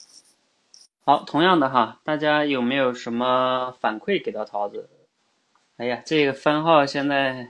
[1.05, 4.89] 好，同样的哈，大家有没有什么反馈给到桃子？
[5.75, 7.49] 哎呀，这个番号现在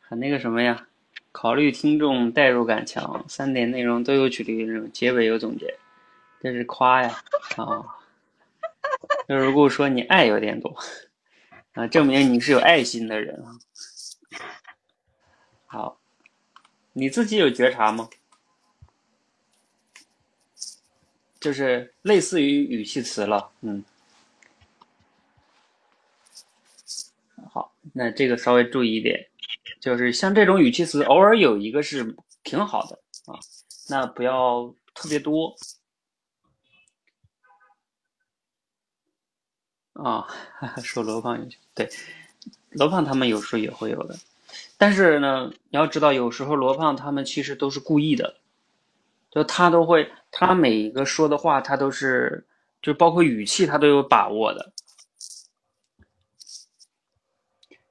[0.00, 0.86] 很那个什么呀？
[1.30, 5.78] 考虑听众代入感强，三点内容都有举例，那种结尾有总结，
[6.40, 7.14] 这是夸呀
[7.58, 7.84] 啊！
[9.28, 10.74] 就如果说你爱有点多
[11.74, 13.52] 啊，证明你是有爱心的人啊。
[15.66, 16.00] 好，
[16.94, 18.08] 你自己有觉察吗？
[21.40, 23.84] 就是类似于语气词了，嗯，
[27.52, 29.28] 好，那这个稍微注意一点，
[29.80, 33.38] 就是像这种语气词，偶尔有一个是挺好的啊，
[33.88, 35.54] 那不要特别多
[39.92, 40.26] 啊。
[40.82, 41.88] 说罗胖有对，
[42.70, 44.18] 罗胖他们有时候也会有的，
[44.76, 48.40] 但是呢，你要知道，有时候罗胖他们其实都是故意的。
[49.30, 52.46] 就他都会，他每一个说的话，他都是，
[52.80, 54.72] 就包括语气，他都有把握的。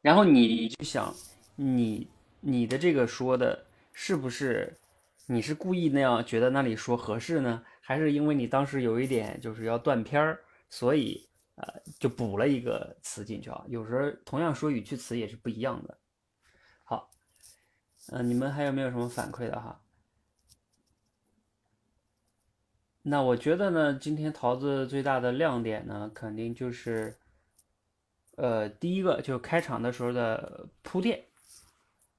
[0.02, 1.13] 然后你就想，
[1.56, 2.08] 你
[2.39, 4.76] 你的这个说的是不是，
[5.26, 7.63] 你是故意那样觉得那里说合适呢？
[7.82, 11.65] 还是因为你当时有一点就是要断片儿，所以呃
[12.00, 13.63] 就补了一个词进去啊？
[13.67, 15.97] 有时候同样说语气词也是不一样的。
[16.84, 17.10] 好，
[18.12, 19.80] 嗯，你们还有没有什么反馈的哈？
[23.10, 27.15] 那我觉得呢，今天桃子最大的亮点呢，肯定就是，
[28.36, 31.24] 呃，第一个就是开场的时候的铺垫，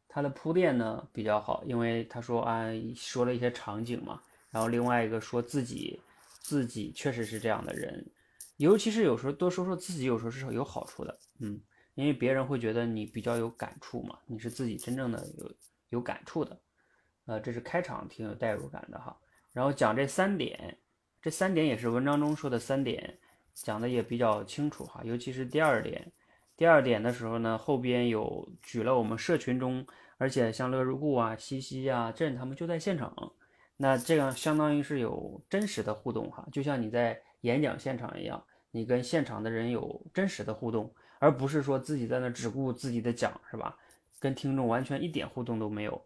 [0.08, 6.00] 他的铺垫呢比较好，因为他说啊，说了一些场景嘛，然后另外一个说自己
[6.40, 8.10] 自己确实是这样的人，
[8.56, 11.60] 尤其是有时候多说说自己，有时候是有好处的，嗯，
[11.96, 15.52] 因为别人会觉得你比较有感触嘛，你是自己真正的有
[15.90, 16.58] 有感触的，
[17.26, 19.14] 呃，这是开场挺有代入感的哈。
[19.52, 20.78] 然后讲这三点，
[21.20, 23.18] 这三点也是文章中说的三点，
[23.54, 26.12] 讲的也比较清楚哈，尤其是第二点，
[26.56, 29.84] 第二点的时候呢，后边有举了我们社群中，
[30.16, 33.14] 而且像乐如故啊、西西啊、朕他们就在现场，
[33.76, 43.76] 那这样相当于是有真实的互动哈，就像你在演讲现场一样，你跟现场的人有真实的互动，而不是说自己在那只顾自己的讲是吧？
[44.20, 46.00] 跟听众完全一点互动都没有。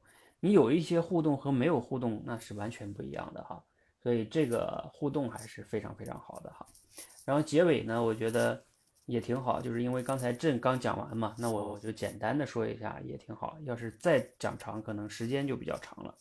[0.44, 3.62] 你有一些互动和没有互动那是完全不一样的哈，
[4.02, 6.66] 所以这个互动还是非常非常好的哈。
[7.24, 8.60] 然后结尾呢，我觉得
[9.04, 13.56] 也挺好，就是因为刚才朕刚讲完嘛，那我我就简单的说一下也挺好。
[13.62, 16.12] 要是再讲长，可能时间就比较长了。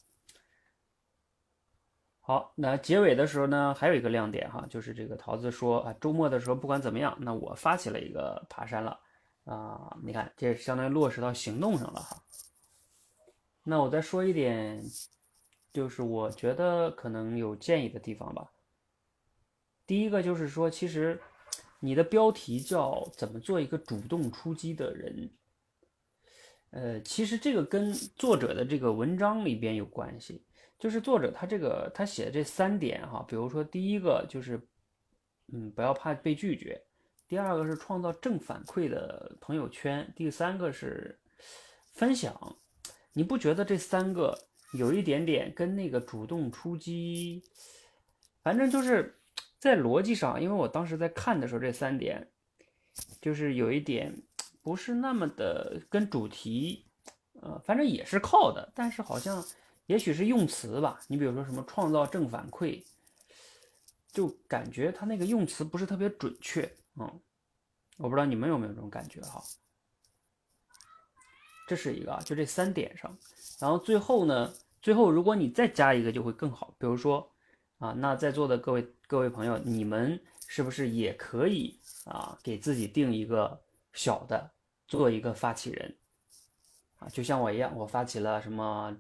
[2.20, 9.00] 好，那结尾的时候呢，还有一个亮点哈，就是这个桃子说啊，周末的时候不管怎么样，那我发起了一个爬山了
[9.46, 12.22] 啊，你看这相当于落实到行动上了哈。
[13.64, 14.84] 那我再说一点，
[15.72, 18.52] 就是我觉得可能有建议的地方吧。
[19.86, 21.20] 第一个就是说，其实
[21.80, 25.30] 你的标题叫“怎么做一个主动出击的人”，
[26.72, 30.44] 呃，其实这个跟作者的这个文章里边有关系。
[30.80, 34.60] 就是作者他这个他写的这三点哈，比如说第一个就是，
[35.54, 36.76] 嗯，不要怕被拒绝；
[37.28, 41.20] 第二个是创造正反馈的朋友圈；第三个是
[41.94, 42.58] 分享。
[43.14, 44.38] 你不觉得这三个
[44.74, 47.44] 有一点点跟那个主动出击，
[48.44, 49.18] 反正就是。
[49.62, 52.32] 在逻辑上，因为我当时在看的时候，这三点
[53.22, 54.12] 就是有一点
[54.64, 56.88] 不是那么的跟主题，
[57.34, 59.46] 呃，反正也是靠的，但是好像
[59.86, 61.00] 也许是用词吧。
[61.08, 62.84] 你比如说什么创造正反馈，
[64.12, 66.62] 就感觉他那个用词不是特别准确，
[66.96, 67.22] 嗯，
[67.98, 69.44] 我不知道你们有没有这种感觉哈。
[71.68, 73.18] 这是一个啊，就这三点上，
[73.60, 77.28] 然后最后呢，最后如果你再加一个就会更好，比如说。
[77.82, 83.60] 啊，那在座的各位各位朋友，你们是不是也可以啊，给自己定一个
[83.92, 84.52] 小的，
[84.88, 85.98] 做一个发起人
[87.00, 87.10] 啊？
[87.10, 88.96] 就像我一样，我发起了什么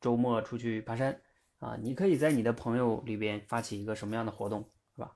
[0.00, 1.20] 周末出去爬山
[1.58, 1.76] 啊？
[1.78, 5.12] 你可以在你的朋友里边发起一个什么样的活动，是吧？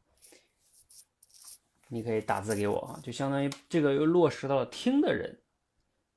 [1.88, 5.40] 你可以打字给我啊，就相当于这个又落实到了听的人，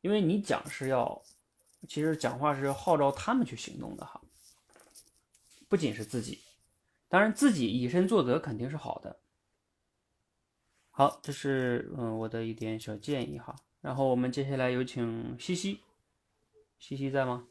[0.01, 1.21] 因为你讲是要，
[1.87, 4.21] 其实讲话是要号召他们去行动的哈，
[5.67, 6.39] 不仅是自己。
[7.07, 9.19] 当然，自己以身作则肯定是好的。
[10.91, 13.55] 好，这是嗯我的一点小建议哈。
[13.81, 15.79] 然后我们接下来有请西西，
[16.77, 17.47] 西西在吗？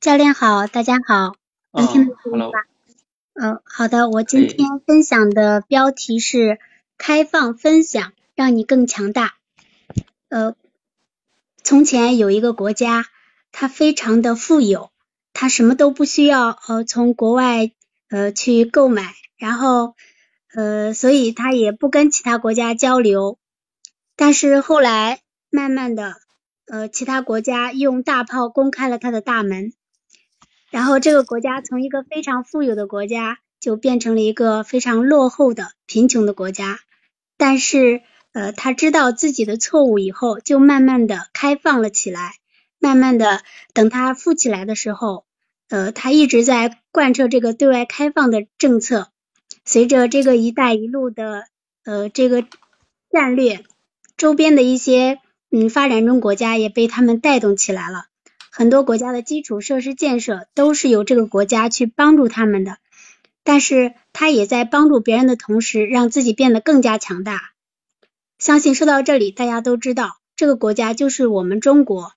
[0.00, 1.34] 教练好，大家好，
[1.72, 2.46] 能听得清吗？
[3.34, 4.08] 嗯，好的。
[4.08, 6.60] 我今天分享的标题是
[6.96, 9.34] “开放分享，让你更强大”。
[10.30, 10.54] 呃，
[11.64, 13.06] 从前有一个国家，
[13.50, 14.92] 它非常的富有，
[15.32, 17.72] 它什么都不需要呃从国外
[18.08, 19.96] 呃去购买，然后
[20.54, 23.36] 呃所以它也不跟其他国家交流。
[24.14, 26.14] 但是后来慢慢的
[26.66, 29.72] 呃其他国家用大炮攻开了它的大门。
[30.70, 36.78] 然后这个国家从一个非常富有的国家，就变成了一个非常落后的贫穷的国家。
[37.36, 38.02] 但是，
[38.32, 42.34] 呃，他知道自己的错误以后，就慢慢的开放了起来。
[42.80, 45.24] 慢慢的，等他富起来的时候，
[45.68, 49.08] 呃，他一直在贯彻这个对外开放的政策。
[49.64, 51.44] 随着这个“一带一路”的
[51.84, 52.44] 呃这个
[53.10, 53.64] 战略，
[54.16, 55.18] 周边的一些
[55.50, 58.06] 嗯发展中国家也被他们带动起来了。
[58.58, 62.78] 很多国家的基础设施建设都是由这个国家去帮助他们的，
[63.44, 67.52] 但是他也在帮助别人的同时，让自己变得更加强大。
[68.36, 72.14] 相信说到这里，大家都知道这个国家就是我们中国。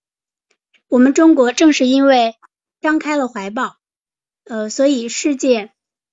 [0.88, 2.34] 我们中国正是因为
[2.82, 3.76] 张开了怀抱，
[4.46, 5.70] 呃，所以世界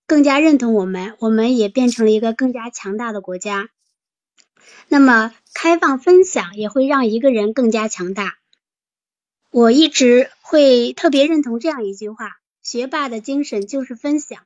[0.06, 3.70] 更加认同我们，我们也变成了一个更加强大的国家。
[4.88, 8.34] 那么，开放分享也会让一个人更加强大。
[9.58, 14.38] 我一直会特别认同这样一句话：学霸的精神就是分享。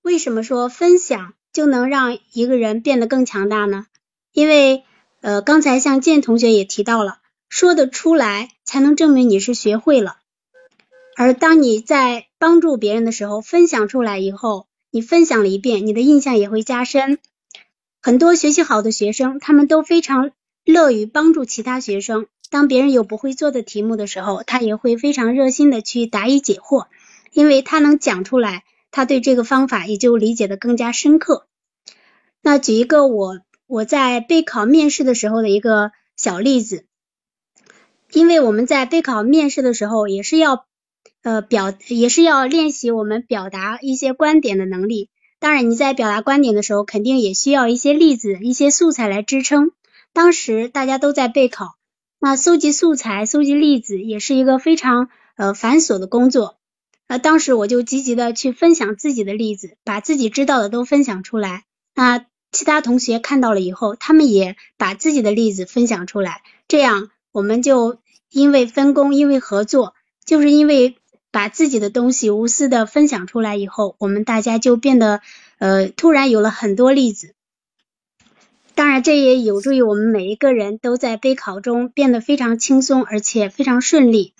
[0.00, 3.84] 为什么说分享就能让一个人变得更强大呢？
[4.32, 4.82] 因为
[5.20, 7.18] 呃，刚才像建同学也提到了，
[7.50, 10.16] 说得出来才能证明你是学会了。
[11.18, 17.18] 而当你在帮助别人的时候，分享出来以后，你分享了一遍，你的印象也会加深。
[18.00, 20.30] 很多学习好的学生，他们都非常
[20.64, 22.26] 乐于帮助其他学生。
[22.50, 26.86] 当别人有不会做的题目的时候，他也会非常热心的去答疑解惑，
[27.32, 31.46] 因为他能讲出来，他对这个方法也就理解的更加深刻。
[32.42, 36.84] 那举一个我我在备考面试的时候的一个小例子。
[38.12, 40.66] 因为我们在备考面试的时候，也是要
[41.22, 45.10] 呃表，也是要练习我们表达一些观点的能力。
[45.38, 49.70] 当然，你在表达观点的时候，肯定也需要一些例子、一些素材来支撑。
[50.12, 51.76] 当时大家都在备考，
[52.20, 56.58] 那搜集素材、搜集例子也是一个非常呃繁琐的工作。
[57.08, 61.64] 那当时我就积极的去分享自己的例子，把自己知道的都分享出来。
[61.94, 67.10] 那其他同学看到了以后，他们也把自己的例子分享出来，这样。
[67.32, 67.98] 我们就
[68.28, 69.94] 因为分工，因为合作，
[70.24, 70.96] 就是因为
[71.30, 75.20] 把自己的东西无私的分享出来以后，我们大家就变得
[75.58, 77.34] 呃突然有了很多例子。
[78.80, 84.32] 当然，这也有助于我们每一个人都在备考中变得非常轻松，而且非常顺利。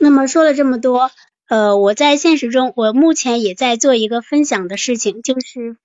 [0.00, 1.12] 那么说了这么多，
[1.48, 5.76] 呃，我在现实中，我目前也在做一个分享的事情，就是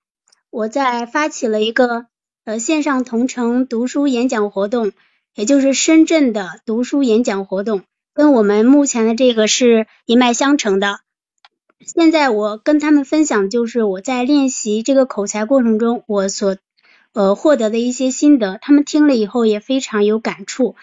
[0.50, 2.06] 我在发起了一个
[2.44, 4.90] 呃线上同城读书演讲活动。
[5.36, 7.82] 也就是深圳的读书演讲活动，
[8.14, 10.98] 跟我们目前的这个是一脉相承的。
[11.86, 16.56] 现在我跟他们分享，就是我在练习这个口才过程中，我所
[17.18, 20.76] 呃获得的一些心得，他们听了以后也非常有感触。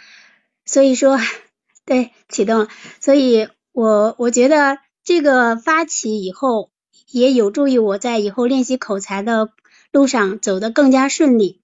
[0.66, 1.18] 所以说，
[1.86, 2.68] 对启动，
[3.00, 6.72] 所以我我觉得这个发起以后，
[7.10, 9.50] 也有助于我在以后练习口才的
[9.94, 11.62] 路上走得更加顺利。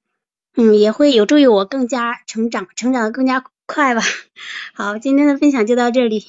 [0.55, 4.01] 嗯，也会有助于我更加成长，成长的更加快吧。
[4.73, 6.21] 好，今天的分享就到这里，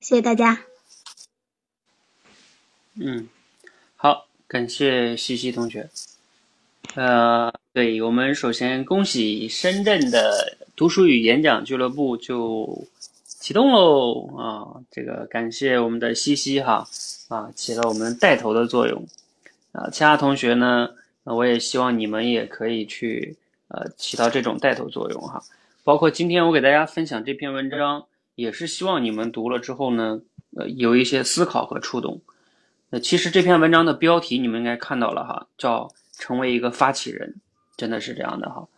[0.00, 0.58] 谢谢大家。
[2.94, 3.28] 嗯，
[3.94, 5.88] 好，感谢西西同学。
[6.96, 12.86] 呃，对我们首先恭喜深圳的读书与演讲俱乐部就
[13.22, 14.80] 启动喽啊！
[14.90, 16.88] 这个感谢我们的西西哈
[17.28, 19.06] 啊，起了我们带头的作用
[19.72, 19.90] 啊。
[19.90, 20.88] 其他同学呢，
[21.24, 23.36] 我也希望你们也可以去。
[23.68, 25.42] 呃，起到这种带头作用哈，
[25.82, 28.04] 包括今天我给大家分享这篇文章，
[28.36, 30.20] 也是希望你们读了之后呢，
[30.56, 32.20] 呃，有一些思考和触动。
[32.90, 37.36] 那其实这篇文章的标题你们应该看到了哈，叫“成为一个发起人”，
[37.76, 38.68] 真的是这样的哈。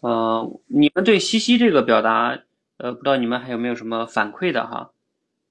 [0.00, 2.38] 呃，你们对西西这个表达，
[2.76, 4.90] 呃，不知道你们还有没有什么反馈的哈？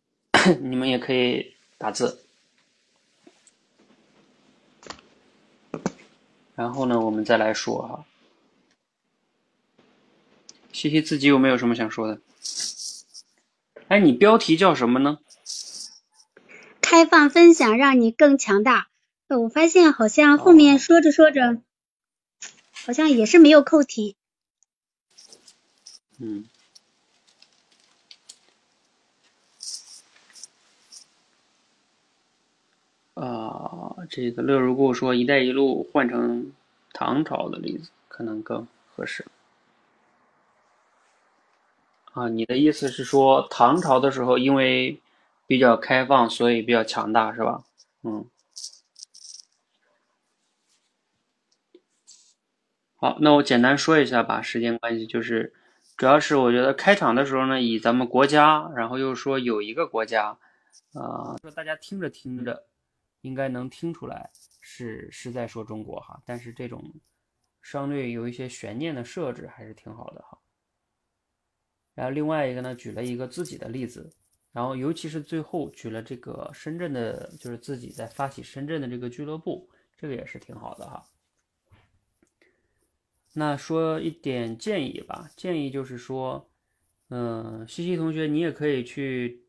[0.61, 2.21] 你们也可以打字。
[6.55, 8.05] 然后呢，我们再来说哈。
[10.71, 12.19] 西西自己有没有什么想说的？
[13.87, 15.19] 哎，你标题叫什么呢？
[16.81, 18.87] 开放分享，让你更强大。
[19.27, 21.61] 我发现好像后面说着说着，
[22.85, 24.15] 好像也是没有扣题。
[26.19, 26.45] 嗯。
[33.15, 36.51] 啊，这个乐如故说“一带一路”换成
[36.93, 39.25] 唐朝的例子可能更合适。
[42.13, 44.99] 啊，你的意思是说唐朝的时候因为
[45.47, 47.63] 比较开放，所以比较强大，是吧？
[48.03, 48.25] 嗯。
[53.05, 55.53] 好，那我简单说一下吧，时间关系，就是
[55.95, 60.35] 主要是我觉得开场的时候呢，以咱们国家，然后又说有一个国家，
[60.93, 62.65] 啊，说大家听着听着，
[63.21, 66.83] 应该能听出来是是在说中国哈，但是这种
[67.61, 70.39] 相对有一些悬念的设置还是挺好的哈。
[71.93, 74.11] 然后另外一个呢，举了一个自己的例子，
[74.51, 81.05] 然后尤其是最后举了这个深圳的，就是自己在发起深圳的这个俱乐部，这个也是挺好的哈。
[83.37, 86.49] 那说一点建议吧，建议就是说，
[87.09, 89.45] 嗯，西西同学，你也可以去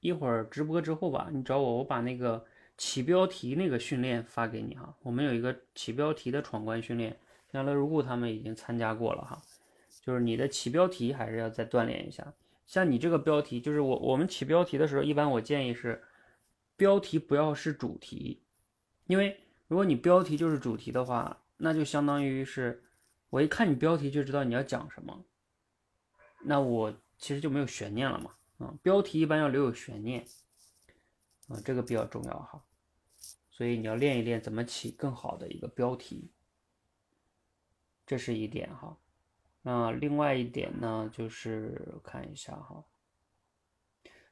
[0.00, 2.44] 一会儿直播之后吧，你找我，我把那个
[2.76, 4.94] 起标题那个训练发给你哈。
[5.02, 7.18] 我们有一个起标题的闯关训练，
[7.50, 9.40] 像乐如故他们已经参加过了哈。
[10.02, 12.30] 就是你的起标题还是要再锻炼一下。
[12.66, 16.02] 像你这个标题，就是我我们起标题的时候，一般我建议是
[16.76, 18.42] 标题不要是主题，
[19.06, 19.34] 因为
[19.66, 22.84] 如果你标题就是主题的话，那就相当于是
[23.30, 25.24] 我一看你标题就知道你要讲什么，
[26.44, 28.32] 那我其实就没有悬念了嘛。
[28.58, 30.24] 啊，标题一般要留有悬念，
[31.48, 32.64] 啊，这个比较重要哈。
[33.50, 36.30] 所以你要练一练怎么起更好的一个标题，
[38.06, 38.96] 这是一点哈。
[39.62, 42.84] 那另外一点呢，就是看一下哈，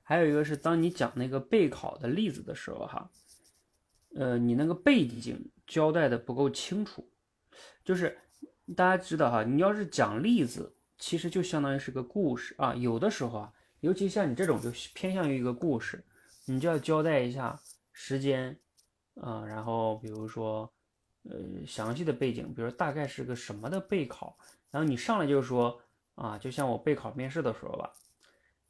[0.02, 3.10] 还有一个是当你讲那个备考的例子的时候哈，
[4.14, 7.08] 呃，你那个背景交代的不够清楚，
[7.84, 8.18] 就是
[8.76, 16.04] 大家知道哈，你要是讲例子，其实就相当于是个故事啊，有的时候啊，尤其像你这种就偏向于一个故事，
[16.46, 17.58] 你就要交代一下
[17.92, 18.58] 时间
[19.20, 20.72] 啊，然后比如说
[21.24, 24.36] 呃详细的背景，比如大概是个什么的备考，
[24.70, 25.80] 然后你上来就说
[26.14, 27.92] 啊，就像我备考面试的时候吧，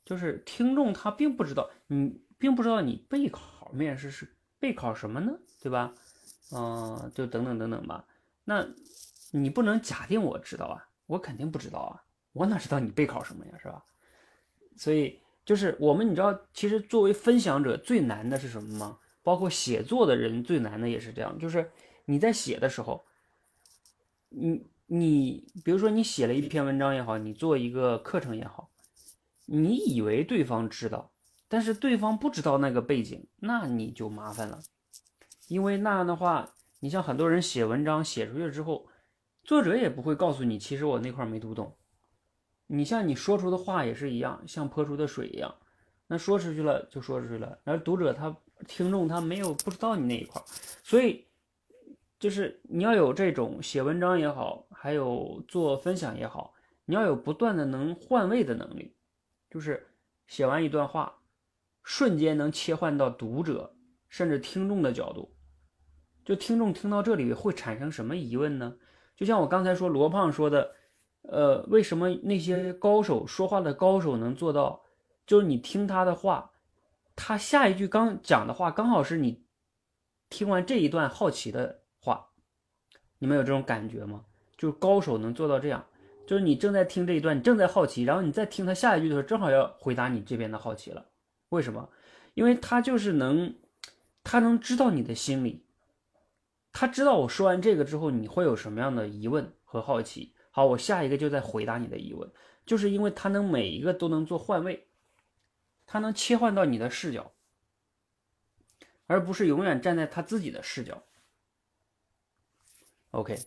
[0.05, 5.93] 就是听众他并不知道你并不知道你备考面试是备考什么呢，对吧？
[6.53, 8.05] 嗯，就等等等等吧。
[8.45, 8.67] 那
[9.31, 13.85] 你不能假定我知道啊，我肯定不知道啊，我哪知道你备考什么呀，是吧？
[14.77, 18.99] 所以就是我们，你知道，其实作为分享者最难的是什么吗？
[19.23, 21.71] 包括写作的人最难的也是这样，就是
[22.05, 23.05] 你在写的时候，
[24.29, 28.71] 你你比如说你写了一篇文章也好，你做一个课程也好，
[29.47, 31.11] 你以为对方知道，
[31.49, 34.61] 但是对方不知道那个背景，那你就麻烦了，
[35.47, 36.53] 因为那样的话。
[36.85, 38.89] 你像很多人写文章写出去之后，
[39.45, 41.77] 作者也不会告诉你，其实我那块没读懂。
[42.67, 45.55] 你像你说出的话也是一样，像泼出的水一样，
[46.09, 50.43] 那说出去了就说出去了，而读者他听众他没有不知道你那一块，
[50.83, 51.25] 所以
[52.19, 56.53] 就是你要有这种写文章也好，还有做分享也好，
[56.85, 58.93] 你要有不断的能换位的能力，
[59.49, 59.87] 就是
[60.27, 61.15] 写完一段话，
[61.85, 63.73] 瞬间能切换到读者
[64.09, 65.32] 甚至听众的角度。
[66.25, 68.77] 就听众听到这里会产生什么疑问呢？
[69.17, 70.73] 就像我刚才说罗胖说的，
[71.23, 74.83] 呃，为什么那些高手说话的高手能做到？
[75.27, 76.51] 就是你听他的话，
[77.15, 79.45] 他下一句刚讲的话刚好是你
[80.29, 82.29] 听完这一段好奇的话，
[83.19, 84.25] 你们有这种感觉吗？
[84.57, 85.85] 就是高手能做到这样，
[86.27, 91.07] 就是你正在听这一段，你正在好奇，然后你再听他下一句的时候，正好要回答你这边的好奇了。
[91.51, 91.89] 为什么？
[92.35, 93.55] 因为他就是能，
[94.25, 95.62] 他能知道你的心理。
[96.73, 100.35] 他知道我说完这个之后你会有什么样的疑问和好奇。
[100.51, 102.31] 好，我下一个就在回答你的疑问，
[102.67, 104.87] 就是因为他能每一个都能做换位，
[105.87, 107.33] 他能切换到你的视角，
[109.07, 111.03] 而不是永远站在他自己的视角。
[113.13, 113.39] OK，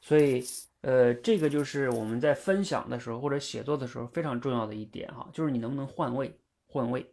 [0.00, 0.44] 所以
[0.82, 7.12] 呃，这个就是我们在分享的时候或者写作的时候非常重要的一点哈，就是你能不能换位换位，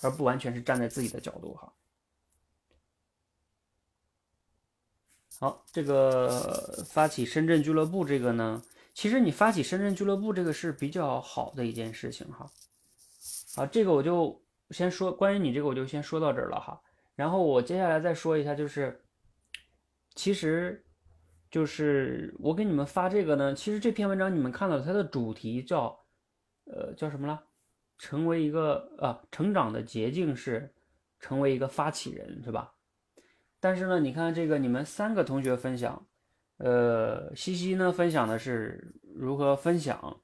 [0.00, 1.72] 而不完全是站在自己的角度哈。
[5.38, 8.62] 好，这个发起深圳俱乐部这个呢，
[8.94, 12.50] 其实你发起深圳俱乐部这个是比较好的一件事情哈。
[13.54, 16.80] 好，这个我就先说，关于你这个我就先说到这儿了哈。
[17.14, 19.02] 然后我接下来再说一下，就是
[20.14, 20.84] 其实
[21.50, 25.98] 就是我给你们发这个呢，其实这篇文章你们看到它的主题叫
[26.64, 27.42] 呃叫什么了？
[27.98, 30.74] 成为一个啊成长的捷径是
[31.18, 32.72] 成为一个发起人是吧？
[33.60, 36.06] 但是呢，你看这个，你们三个同学分享，
[36.58, 40.20] 呃，西西呢分享的是如何分享，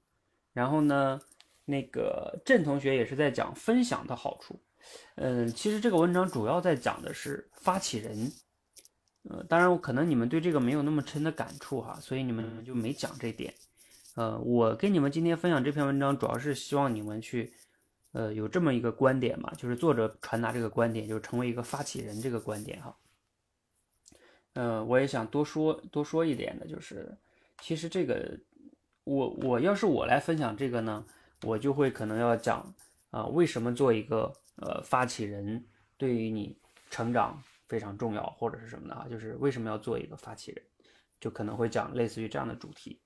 [0.53, 1.21] 然后呢，
[1.65, 4.61] 那个郑同学也是在讲分享的好处，
[5.17, 8.31] 嗯，其实这个文章主要在讲的是发起人，
[9.31, 13.53] 呃，当然我可能你们对这个没有那么深的感触哈，所以你们就没讲这点，
[14.15, 17.53] 呃，我跟你们今天分享这篇文章，主要是希望你们去，
[18.13, 22.95] 呃，有这么一个观点嘛，就是作者传达这个观点，就是成为一个发起人这个观点哈。
[24.55, 27.17] 呃，我也想多说多说一点的，就是
[27.61, 28.39] 其实这个，
[29.05, 31.05] 我我要是我来分享这个呢，
[31.45, 32.75] 我就会可能要讲
[33.11, 35.65] 啊，为什么做一个呃发起人
[35.97, 36.55] 对于你
[36.91, 40.63] 成长非常重要，或者是什么的啊，就是为什么要做一个发起人，
[41.19, 43.01] 就可能会讲类似于这样的主题。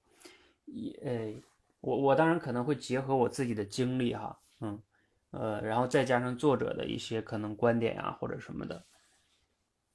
[0.65, 1.33] 也，呃，
[1.81, 4.83] 我我当然可能会结合我自己的经历哈，嗯，
[5.31, 8.85] 呃，然后再加上作者的一些可能观点啊或者什么的。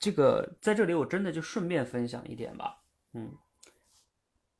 [0.01, 2.79] 这个在这里我真的就顺便分享一点吧，
[3.13, 3.37] 嗯，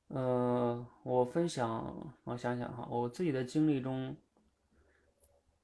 [0.09, 4.15] 呃，我分享，我想想哈，我自己的经历中，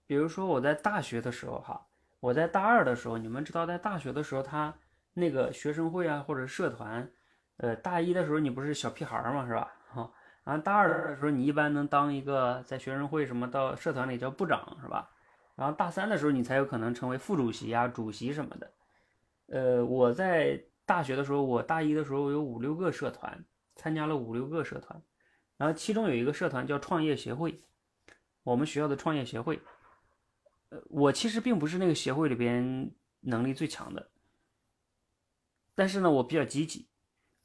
[0.07, 1.85] 比如说我在大学的时候哈，
[2.19, 4.73] 我在大二的时候，你们知道在大学的时候，他
[5.13, 7.07] 那个学生会啊或者社团，
[7.57, 9.71] 呃，大一的时候你不是小屁孩嘛，是吧？
[9.89, 10.11] 哈，
[10.43, 15.07] 然后大二的时候你一般能当一个在学生会什么到社团里叫部长是吧？
[15.53, 18.71] 然后大三的时候你才有可能成为副主席啊、主席什么的。
[19.47, 23.43] 呃，我在大学的时候，我大一的时候有五六个社团，
[23.75, 25.01] 参加了五六个社团，
[25.57, 27.61] 然后其中有一个社团叫创业协会，
[28.43, 29.59] 我们学校的创业协会。
[30.69, 32.91] 呃，我其实并不是那个协会里边
[33.21, 34.09] 能力最强的，
[35.73, 36.87] 但是呢，我比较积极。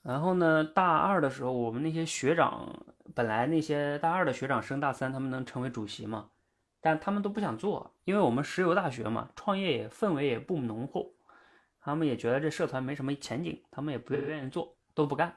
[0.03, 2.85] 然后呢，大二的时候，我们那些学长，
[3.15, 6.29] 本来那些大二的学长升大三，他们能成为主席嘛？
[6.81, 11.15] 但他们都不想做，因为我们石油大学嘛，创业也氛围也不浓厚。
[11.83, 15.37] 他们也觉得这社团没什么前景，他们也不愿意做，都不干。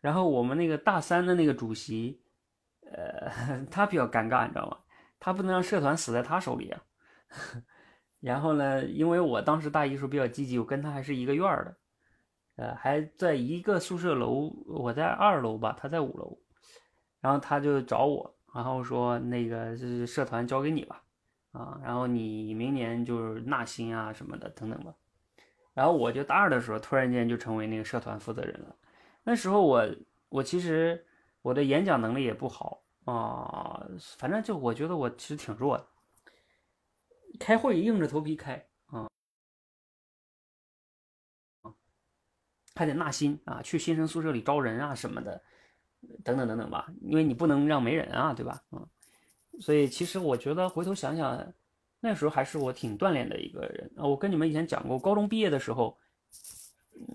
[0.00, 2.22] 然后我们那个大三的那个主席，
[2.92, 4.78] 呃， 他比较尴尬，你知道吗？
[5.18, 6.80] 他不能让社团死在他手里啊。
[8.20, 11.76] 然后呢，因为我当时大一时候比较积极，我跟他还是一个院儿的。
[12.56, 16.38] 呃，还在一个宿舍楼，我在二楼吧，他在五楼，
[17.20, 21.02] 然后他就找我，然后说那个是社团交给你吧，
[21.52, 24.94] 啊，然后你明年就是纳新啊什么的等等吧。
[25.76, 28.74] 然后我就大二的时候，突然间就成为那个社团负责人了。
[29.22, 29.86] 那时候我
[30.30, 31.04] 我其实
[31.42, 35.86] 我的演讲能力也不好啊，反正就我觉得我其实挺弱的，
[37.38, 39.06] 开会硬着头皮开啊，
[42.74, 45.42] 还得纳新啊，去新生宿舍里招人啊什么的，
[46.24, 48.62] 等等等等吧，因为你不能让没人啊，对吧？
[48.70, 48.88] 嗯，
[49.60, 51.52] 所以其实我觉得回头想想。
[52.06, 54.06] 那时候还是我挺锻炼的一个人啊！
[54.06, 55.98] 我跟你们以前讲过，高中毕业的时候，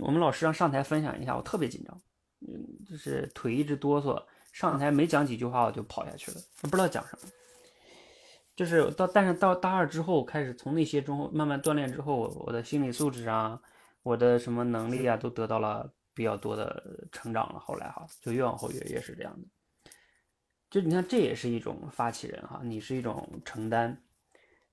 [0.02, 2.02] 我们老师让上台分享一下，我特别紧张，
[2.42, 4.22] 嗯，就是腿一直哆嗦，
[4.52, 7.30] 上台没讲几句话我就跑下去了，不知道讲什么。
[8.54, 13.62] 就是到，但是到大二之后，开始从那些中慢慢锻炼之后，我的心理素质啊，
[14.04, 17.60] 我的什么能力啊，都得到了比较多的成长了。
[17.62, 19.48] 后来哈，就越往后越越是这样的。
[20.70, 23.98] 就你看，这也是一种发起人哈，你是一种承担。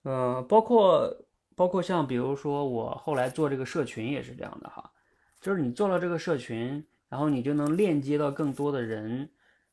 [0.09, 1.15] 呃，包括
[1.55, 4.91] 包括像比如说我后来做这个社群也是这样的哈，
[5.39, 9.29] 就是你做了这个社群，然后你就能链接到更多的人，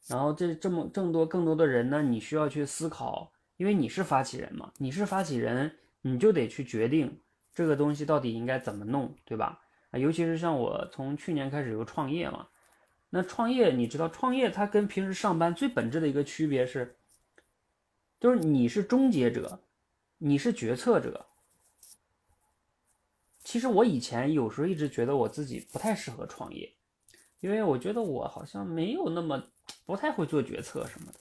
[0.07, 7.17] 然后这这么更多更多的人呢，你需要去思考，因为你是发起人嘛，你是发起人，你就得去决定
[7.53, 9.61] 这个东西到底应该怎么弄，对吧？
[9.91, 12.45] 啊，尤其是像我从去年开始有创业嘛，
[13.09, 16.97] 那创业你知道，创业它跟平时上班最本质的一个区别是，
[18.19, 19.61] 就是你是终结者。
[20.17, 21.25] 你是决策者。
[23.43, 26.75] 其实我以前有时候一直觉得我自己不太适合创业，
[27.39, 29.41] 因为我觉得我好像没有那么
[29.85, 31.19] 不太会做决策什么的。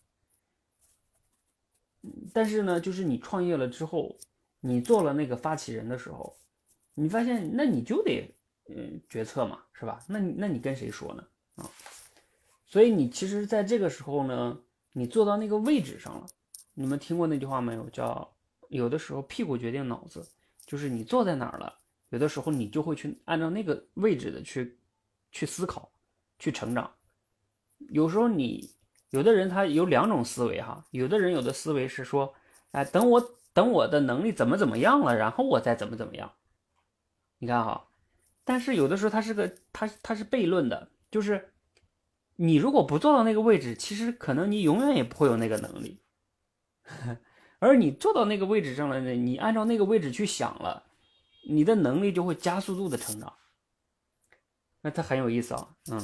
[2.33, 4.17] 但是呢，就是你创业了之后，
[4.61, 6.35] 你做了那个发起人的时候，
[6.95, 8.35] 你发现那你就得
[8.69, 10.03] 嗯决策嘛，是吧？
[10.09, 11.27] 那你那你跟谁说呢？
[11.57, 11.71] 啊，
[12.67, 14.59] 所以你其实在这个时候呢，
[14.93, 16.27] 你坐到那个位置上了。
[16.73, 17.89] 你们听过那句话没有？
[17.91, 18.34] 叫。
[18.69, 20.27] 有的时候屁股决定脑子，
[20.67, 21.73] 就是你坐在哪儿了，
[22.11, 24.79] 有的时候你就会去按照那个位置的去
[25.33, 25.91] 去思考，
[26.39, 26.91] 去成长。
[27.91, 28.71] 有时候你
[29.11, 32.35] 有的人他有两种思维哈，有的人有的思维是说，
[32.71, 36.33] 哎，等我等我的能力怎么怎么样了，然后我再怎么怎么样。
[37.39, 37.89] 你看哈，
[38.45, 41.53] 但是有的时候他是个他他是悖论的，就是
[42.37, 46.01] 你如果不坐到那个位置，其实可能你永远也不会有那个能力。
[47.65, 50.85] 而你坐到那个位置上了呢，你按照那个位置去想了，
[51.49, 53.33] 你的能力就会加速度的成长。
[54.83, 55.99] 那它很有意思啊，嗯，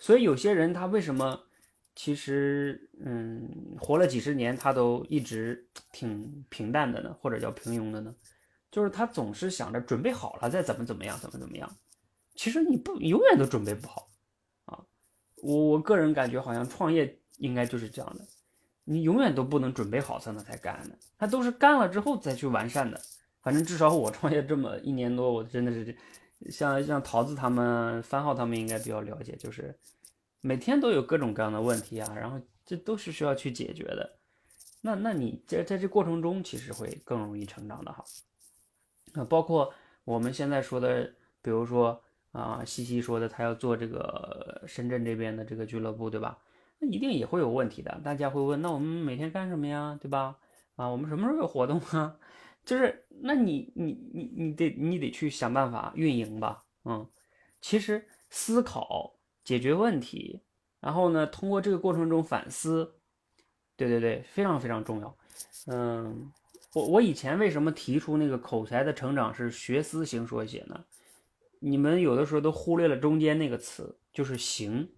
[0.00, 1.40] 所以有些人他为什么
[1.94, 8.12] 其实嗯活了几十年他都一直挺平淡的呢，或者叫平庸的呢？
[8.72, 11.72] 就是他总是想着准备好了再怎么怎么样，怎么怎么样。
[12.34, 14.08] 其实你不永远都准备不好
[14.64, 14.82] 啊。
[15.36, 18.24] 我我个人感觉好像创业应该就是这样的。
[18.88, 23.00] 你永远都不能准备好才能才干的，他都是干了之后再去完善的。
[23.42, 25.96] 反正至少我创业这么一年多，我真的是
[26.50, 29.76] 像像桃子他们、番号他们应该比较了解，就是
[30.40, 34.18] 每天都有各种各样的问题啊，然后这都是需要去解决的。
[34.82, 38.04] 那那你在在这过程中，其实会更容易成长的哈。
[39.14, 39.74] 那包括
[40.04, 41.12] 我们现在说的，
[41.42, 46.38] 比如说啊，西西说的，他要做这个深圳这边的这个俱乐部，对吧？
[46.78, 50.36] 那一定也会有问题的，大家会问，那我们每天干什么呀，对吧？
[50.76, 52.16] 啊，我们什么时候有活动啊？
[52.66, 57.08] 就是，那你你你你得你得去想办法运营吧，嗯，
[57.60, 59.14] 其实思考
[59.44, 60.40] 解决问题，
[60.80, 62.94] 然后呢，通过这个过程中反思，
[63.76, 65.16] 对对对，非常非常重要。
[65.68, 66.30] 嗯，
[66.74, 70.84] 我我以前为什么提出那个口才的成长是学思行说写呢？
[71.60, 74.90] 你们有的时候都忽略了中间那个词，就是行。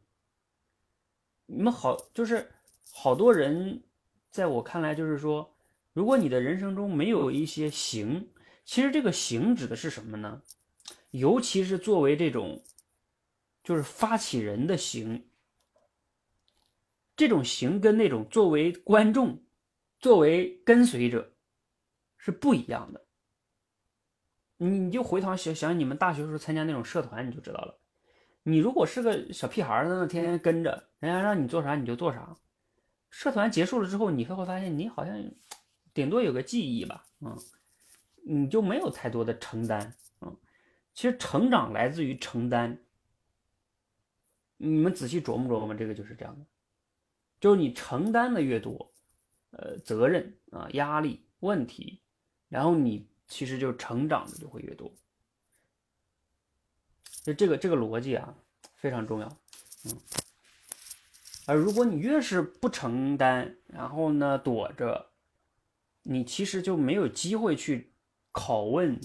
[1.50, 2.52] 你们好，就是
[2.92, 3.82] 好多人，
[4.30, 5.56] 在我看来，就是说，
[5.94, 8.28] 如果你的人生中没有一些行，
[8.66, 10.42] 其实这个行指的是什么呢？
[11.10, 12.62] 尤其是作为这种，
[13.64, 15.26] 就是发起人的行，
[17.16, 19.42] 这种行跟那种作为观众、
[19.98, 21.32] 作为跟随者
[22.18, 23.06] 是不一样的。
[24.58, 27.80] 你你就回头想想，你们大学时候参加那种社团，你就知道了。
[28.42, 32.34] 你如果是个小屁孩在那天天跟着人家让你做啥你就做啥，
[33.10, 35.30] 社团结束了之后，你会发现你好像
[35.92, 37.36] 顶多有个记忆吧，嗯，
[38.24, 40.36] 你就没有太多的承担，嗯，
[40.94, 42.78] 其实成长来自于承担，
[44.56, 46.46] 你们仔细琢磨琢磨，这个就是这样的，
[47.40, 48.92] 就是你承担的越多，
[49.50, 52.00] 呃，责任啊、压力、问题，
[52.48, 54.90] 然后你其实就成长的就会越多。
[57.28, 58.34] 就这个这个逻辑啊
[58.74, 59.28] 非常重要，
[59.84, 59.92] 嗯。
[61.44, 65.10] 而如果你越是不承担，然后呢躲着，
[66.04, 67.92] 你其实就没有机会去
[68.32, 68.98] 拷问、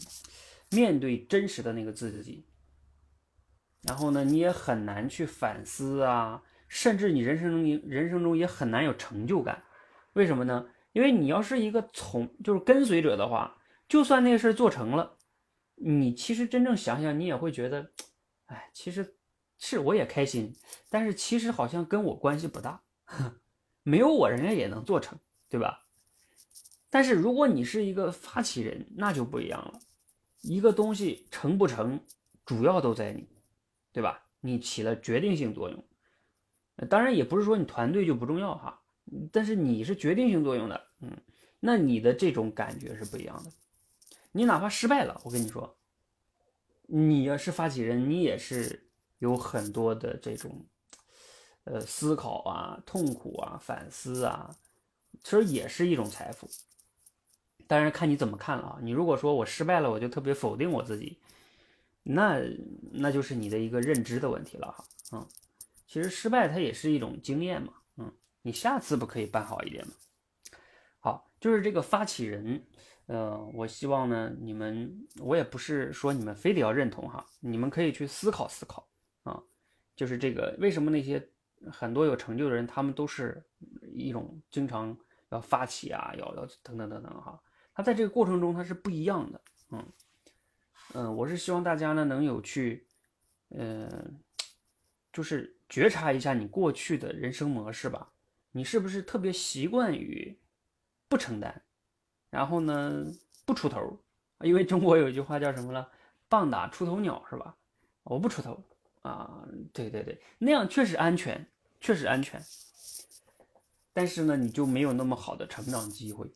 [0.69, 2.45] 面对真实的那个自己。
[3.81, 9.63] 然后呢，你也很难去反思啊，甚至你人生中人生中也很难有成就感。
[10.13, 10.69] 为什么呢？
[10.93, 13.57] 因为你要是一个从就是跟随者的话，
[13.89, 15.17] 就算那个事做成了，
[15.75, 17.91] 你其实真正想想，你也会觉得，
[18.53, 19.15] 哎，其实
[19.57, 20.55] 是我也开心，
[20.89, 22.83] 但是其实好像跟我关系不大，
[23.83, 25.87] 没有我人家也能做成，对吧？
[26.89, 29.79] 但是如果你是一个发起人，那就不一样了，
[30.41, 31.99] 一个东西成不成，
[32.45, 33.27] 主要都在你。
[33.91, 34.25] 对吧？
[34.41, 35.85] 你起了决定性作用，
[36.89, 38.81] 当然也不是说你团队就不重要哈，
[39.31, 41.15] 但是你是决定性作用的，嗯，
[41.59, 43.51] 那你的这种感觉是不一样的。
[44.31, 45.77] 你哪怕失败了，我跟你说，
[46.87, 50.65] 你要是发起人，你也是有很多的这种，
[51.63, 54.55] 呃，思考啊、痛苦啊、反思啊，
[55.23, 56.49] 其实也是一种财富。
[57.67, 58.79] 当然看你怎么看了啊。
[58.81, 61.17] 你如果说我失败了，我就特别否定我自己。
[62.03, 62.41] 那
[62.91, 65.27] 那就是你的一个认知的问题了哈，嗯，
[65.87, 69.93] 其实失败它也是一种经验嘛，嗯，你下次不可以办好一点吗？
[70.99, 72.61] 好，就是这个发起人，
[73.07, 78.87] 呃，我希望呢，你们我也不是说你们非得要认同哈，你们可以去思考思考
[79.23, 79.41] 啊，
[79.95, 81.29] 就是这个为什么那些
[81.71, 83.43] 很多有成就的人，他们都是
[83.93, 84.97] 一种经常
[85.29, 87.41] 要发起啊，要要等等等等哈，
[87.73, 89.41] 他在这个过程中他是不一样的，
[89.71, 89.85] 嗯。
[90.95, 92.85] 嗯，我是希望大家呢能有去，
[93.49, 94.19] 嗯，
[95.11, 98.11] 就是觉察一下你过去的人生模式吧。
[98.51, 100.37] 你是不是特别习惯于
[101.07, 101.63] 不承担，
[102.33, 103.05] 然后呢
[103.45, 103.95] 不出头？
[104.39, 105.87] 因为中国有一句话叫什么了
[106.27, 107.55] ？“棒打出头鸟”是吧？
[108.01, 108.59] 我不出头
[109.03, 111.45] 啊，对对对，那样确实安全，
[111.79, 112.43] 确实安全。
[113.93, 116.27] 但是呢，你就没有那么好的成长机会。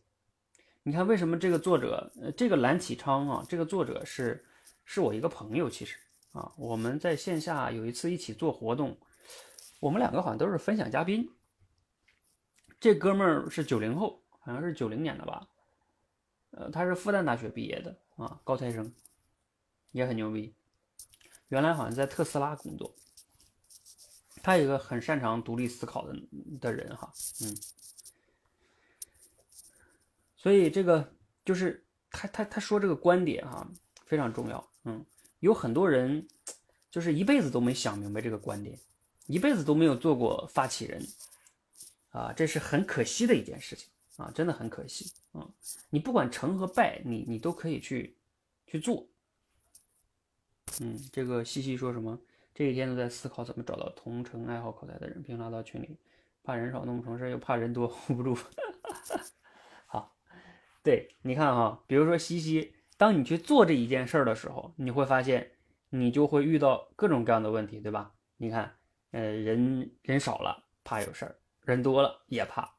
[0.84, 4.46] 你看，为什么这个作者，这个蓝启昌啊，这个作者是，
[4.86, 5.98] 是我一个朋友，其实
[6.32, 8.96] 啊，我们在线下有一次一起做活动，
[9.80, 11.28] 我们两个好像都是分享嘉宾。
[12.80, 15.48] 这哥们儿是九零后，好像是九零年的吧，
[16.58, 18.92] 呃，他是复旦大学毕业的啊，高材生，
[19.92, 20.56] 也很牛逼，
[21.50, 22.96] 原来好像在特斯拉工作，
[24.42, 26.20] 他有一个很擅长独立思考的
[26.60, 27.56] 的人哈，嗯。
[30.36, 31.14] 所以这个
[31.46, 33.70] 就是他他他说这个观点哈
[34.06, 35.06] 非常重要，嗯，
[35.40, 36.28] 有很多人
[36.90, 38.80] 就是一辈子都没想明白这个观点，
[39.28, 41.06] 一辈子都没有做过发起人，
[42.10, 45.48] 啊，这是很可惜的一件事情啊，真的很可惜啊。
[45.90, 48.18] 你不管成和败，你你都可以去
[48.66, 49.08] 去做。
[50.82, 52.20] 嗯，这个西西说什么？
[52.54, 55.96] 这几天都在思考怎么找到同城爱好口才的人，并拉到群里，
[56.44, 58.36] 怕人少弄不成事，又怕人多 hold 不住。
[59.86, 60.16] 好
[60.84, 65.52] 对，你看哈，比如说西西，当你去做这一件事儿的时候，你会发现
[65.90, 68.14] 你就会遇到各种各样的问题，对吧？
[68.38, 68.76] 你看，
[69.12, 72.77] 呃，人人少了怕有事儿，人多了也怕。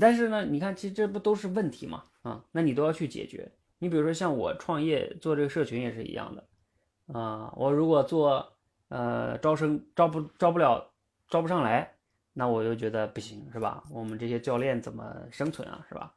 [0.00, 2.44] 但是呢，你看，其实这不都是问题嘛啊？
[2.52, 3.50] 那你都要去解决。
[3.78, 7.52] 你比如说像我创业做这个社群也是一样的啊。
[7.56, 8.52] 我如果做
[8.88, 10.90] 呃招生招不招不了
[11.28, 11.92] 招不上来，
[12.32, 13.84] 那我就觉得不行，是吧？
[13.90, 16.12] 我们这些教练怎么生存啊，是吧？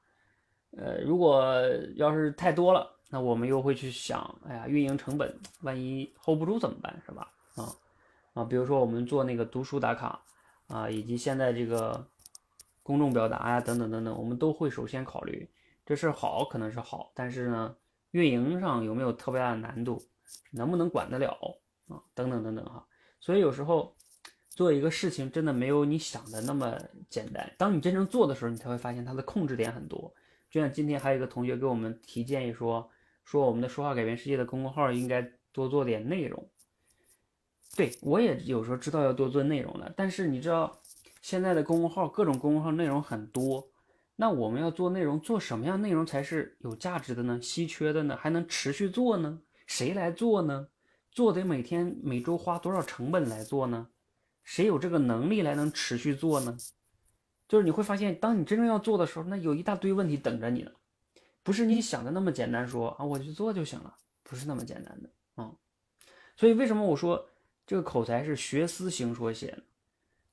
[0.78, 1.44] 呃，如果
[1.96, 7.32] 要是太多了，那我们又会去想，哎呀，运营成本万一 hold 不住怎么办，是吧？
[7.56, 7.70] 啊
[8.34, 10.22] 啊，比如说我们做那个读书打卡
[10.68, 12.06] 啊，以及现在这个
[12.90, 15.48] 公众表达呀，等等等等，我们都会首先考虑
[15.86, 17.76] 这事儿好可能是好，但是呢，
[18.10, 20.02] 运营上有没有特别大的难度，
[20.50, 21.38] 能不能管得了
[21.88, 22.02] 啊？
[22.16, 22.84] 等等等等哈。
[23.20, 23.96] 所以有时候
[24.50, 26.76] 做一个事情真的没有你想的那么
[27.12, 30.12] 简单，当你真正做的时候，你才会发现它的控制点很多。
[30.50, 32.90] 就像今天还有一个同学给我们提建议说，
[33.24, 35.22] 说我们的说话改变世界的公众号应该
[35.52, 36.50] 多做点内容。
[37.78, 40.79] 对我也有时候知道要多做内容了，但是你知道
[41.22, 43.70] 现在的公众号各种公众号内容很多，
[44.16, 47.42] 那我们要做内容，做什么样内容才是有价值的呢？
[47.42, 48.18] 稀缺的呢？
[48.18, 49.42] 还能持续做呢？
[49.68, 50.68] 谁来做呢？
[51.12, 53.88] 做得每天每周花多少成本来做呢？
[54.44, 56.58] 谁有这个能力来能持续做呢？
[57.48, 60.72] 就是你会发现，当你真正要做的时候，那有一大堆问题等着你呢，
[61.44, 62.68] 不是你想的那么简单。
[62.68, 65.52] 说啊，我去做就行了，不是那么简单的啊。
[66.36, 67.28] 所以为什么我说
[67.66, 69.64] 这个口才是学思行说写呢？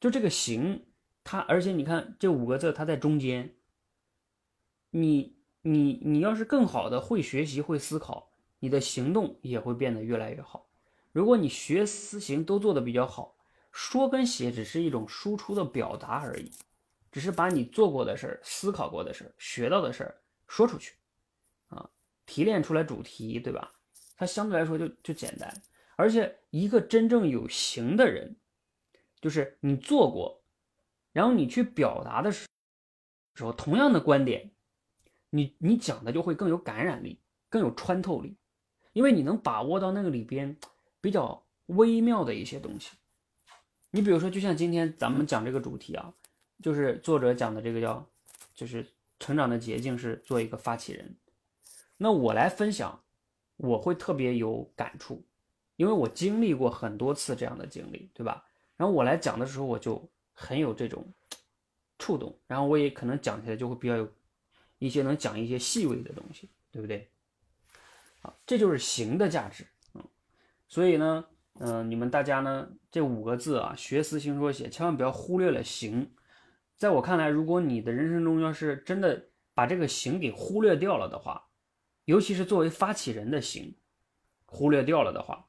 [0.01, 0.87] 就这个行，
[1.25, 3.55] 它而且你看这五个字，它在中间。
[4.91, 10.71] 你你你要是更好的会学习会思考，你的行动也会变得越来越好。
[11.13, 13.37] 如果你学思行都做的比较好，
[13.73, 16.51] 说跟写只是一种输出的表达而已，
[17.11, 20.95] 只是把你做过的事儿、思考过的事儿、学到的事儿说出去，
[21.69, 21.91] 啊，
[22.25, 23.73] 提炼出来主题，对吧？
[24.17, 25.53] 它相对来说就就简单。
[25.97, 28.37] 而且一个真正有形的人，
[29.27, 30.41] 就是你做过，
[31.13, 32.47] 然后你去表达的时
[33.41, 34.53] 候，同样的观点，
[35.31, 37.19] 你你讲的就会更有感染力，
[37.49, 38.37] 更有穿透力，
[38.93, 40.57] 因为你能把握到那个里边。
[40.99, 42.97] 比较微妙的一些东西，
[43.93, 46.13] 你比如说，就像今天咱们讲这个主题啊，
[46.61, 48.05] 就是作者讲的这个叫，
[48.57, 48.85] 就是
[49.21, 51.17] 成长的捷径是做一个发起人。
[51.97, 53.05] 那我来分享，
[53.57, 55.25] 我会特别有感触，
[55.77, 58.45] 因为我经历过很多次这样的经历，对吧？
[58.77, 61.07] 然后我来讲的时候，我就很有这种
[61.99, 64.09] 触动，然后我也可能讲起来就会比较有
[64.79, 67.11] 一些能讲一些细微的东西，对不对？
[68.23, 69.67] 啊，这就是行的价值。
[69.95, 70.03] 嗯
[70.69, 71.25] 所以呢，
[71.61, 76.13] 嗯，你们大家呢，这五个字啊，学思行说写，千万不要忽略了行。
[76.77, 81.49] 在我看来，如果你的人生中要是真的把这个行给忽略掉了的话，
[82.05, 83.77] 尤其是作为发起人的行，
[84.45, 85.47] 忽略掉了的话，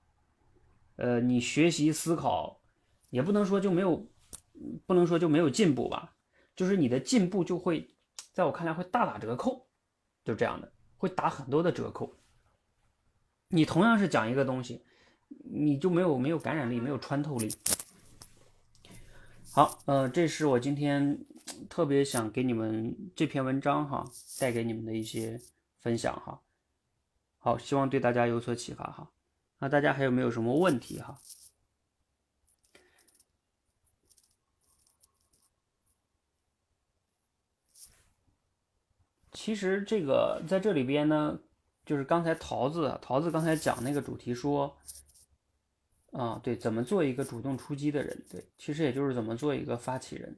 [0.98, 2.57] 呃，你学习思考
[3.10, 4.08] 也不能说就没有，
[4.86, 6.16] 不能说就没有进步吧，
[6.56, 7.88] 就是你的进步就会，
[8.34, 9.68] 在我看来会大打折扣，
[10.24, 12.14] 就这样的，会打很多的折扣。
[13.50, 14.84] 你同样是讲一个东西。
[15.44, 17.54] 你就没有没有感染力，没有穿透力。
[19.52, 21.20] 好，呃，这是我今天
[21.70, 24.06] 特别想给你们这篇文章哈，
[24.40, 25.38] 带给你们的一些
[25.80, 26.42] 分享哈。
[27.40, 29.12] 好，希望对大家有所启发哈。
[29.60, 31.20] 那大家还有没有什么问题哈？
[39.48, 41.40] 其实这个在这里边呢，
[41.86, 44.76] 就是刚才桃子桃子刚才讲那个主题说。
[46.12, 48.26] 啊，对，怎么做一个主动出击的人？
[48.30, 50.36] 对，其实也就是怎么做一个发起人。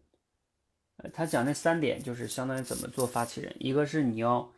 [0.98, 3.56] 呃，他讲那三点就是相当于怎么做发起人。
[3.60, 4.52] 一个是你要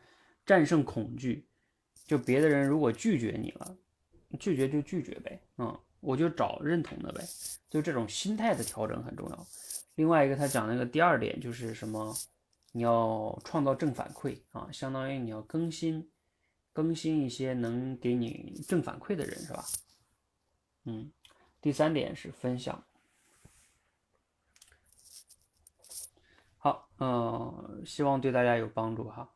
[0.45, 1.45] 战胜恐惧，
[2.05, 3.77] 就别的人如果拒绝你了，
[4.37, 7.23] 拒绝就拒绝呗，嗯，我就找认同的呗，
[7.69, 9.47] 就这种心态的调整很重要。
[9.95, 12.13] 另外一个他讲那个第二点就是什么？
[12.71, 16.09] 你要创造正反馈啊，相当于你要更新
[16.73, 19.65] 更新一些能给你正反馈的人，是吧？
[20.85, 21.11] 嗯，
[21.59, 22.83] 第三点是分享。
[26.57, 29.29] 好，嗯，希望对大家有帮助哈。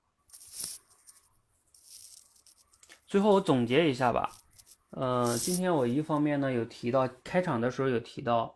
[3.07, 4.31] 最后我总结一下吧，
[4.89, 8.55] 呃，今天我一方面呢有提到开场的时候有提到，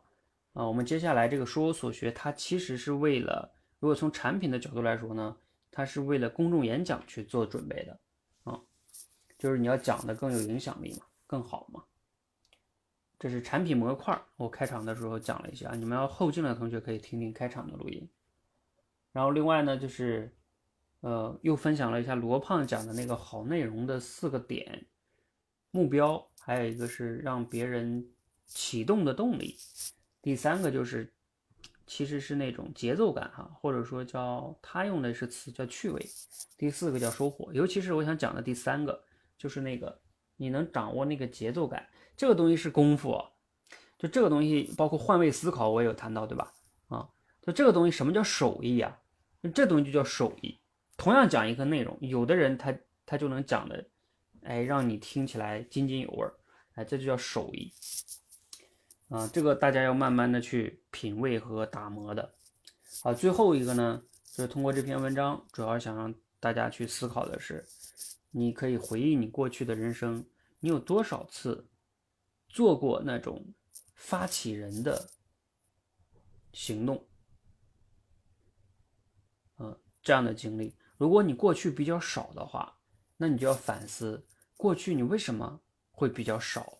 [0.53, 5.38] 啊，我们接下来这个说所学，它其实是为了，如果从产品的角度来说呢，
[5.71, 7.99] 它是为了公众演讲去做准备的，
[8.43, 8.61] 啊，
[9.38, 11.84] 就是你要讲的更有影响力嘛，更好嘛。
[13.17, 18.09] 这是产品模块，我开场的时候讲了一下，你们要后进的同学可以听听开场的录音。
[19.11, 20.34] 然后另外呢，就是，
[21.01, 24.86] 呃，又分享了一下罗胖讲的那个好内容的四个点
[25.71, 28.09] 目标，还有一个是让别人
[28.45, 29.57] 启动的动力，
[30.21, 31.13] 第三个就是
[31.89, 35.99] 其实是那种节奏感哈，或者说叫他用的是词叫趣味，
[36.55, 39.03] 第四个叫收获，尤其是我想讲的第三个，
[39.39, 39.99] 就是那个
[40.37, 41.89] 你能掌握那个节奏感。
[42.15, 43.19] 这个东西是功夫，
[43.97, 46.53] 就这个东西包括换位思考，我也有谈到，对吧？
[46.89, 47.09] 啊，
[47.41, 48.99] 就这个东西什么叫手艺啊？
[49.55, 50.59] 这东西就叫手艺。
[50.95, 52.77] 同样讲一个内容，有的人他
[53.07, 53.83] 他就能讲的，
[54.43, 56.35] 哎，让你听起来津津有味儿，
[56.75, 57.73] 哎，这就叫手艺。
[59.10, 62.34] 啊，这个大家要慢慢的去品味和打磨的。
[63.03, 64.01] 好，最后一个呢，
[64.34, 67.68] 就是通过这篇文章，主要想让大家去思考的是，
[68.32, 70.26] 你可以回忆你过去的人生，
[70.60, 71.68] 你有多少次。
[72.51, 73.45] 做过那种
[73.93, 75.07] 发起人的
[76.51, 77.07] 行动，
[79.60, 82.76] 嗯，这样的经历，如果你过去比较少的话，
[83.18, 84.26] 那你就要反思
[84.57, 86.78] 过去你为什么会比较少？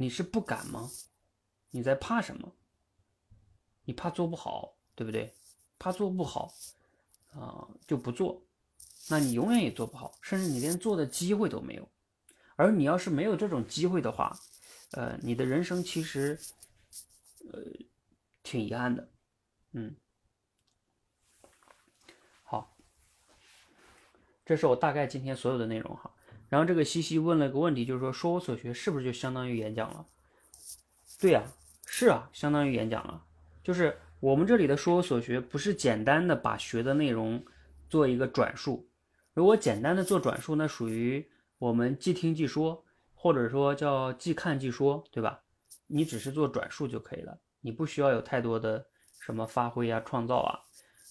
[0.00, 0.88] 你是不敢吗？
[1.70, 2.52] 你在怕什么？
[3.84, 5.34] 你怕做不好，对不对？
[5.76, 6.54] 怕做不好
[7.32, 8.40] 啊，就不做，
[9.08, 11.88] 那你永远也做不好，甚至你连做的机会都没有。
[12.54, 14.38] 而你要是没有这种机会的话，
[14.92, 16.38] 呃，你的人生其实，
[17.52, 17.60] 呃，
[18.44, 19.10] 挺遗憾的，
[19.72, 19.96] 嗯。
[22.44, 22.76] 好，
[24.46, 26.14] 这是我大概今天所有的内容哈。
[26.48, 30.06] 然后这个西西问了个问题，就是说，说我所学是不是就相当于演讲了？
[31.20, 31.42] 对呀，
[31.86, 33.22] 是啊，相当于演讲了。
[33.62, 37.42] 就是我们这里的说我所学，不是简单的把学的内容
[37.88, 38.88] 做一个转述。
[39.34, 41.28] 如果简单的做转述，那属于。
[41.60, 42.84] 我们即听即说，
[43.16, 45.40] 或者说叫即看即说，对吧？
[45.88, 48.86] 你只是做转述就可以了，你不需要有太多的
[49.18, 50.60] 什么发挥啊、创造啊。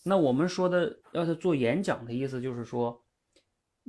[0.04, 3.04] 那我们说的要是做演讲的意思，就是说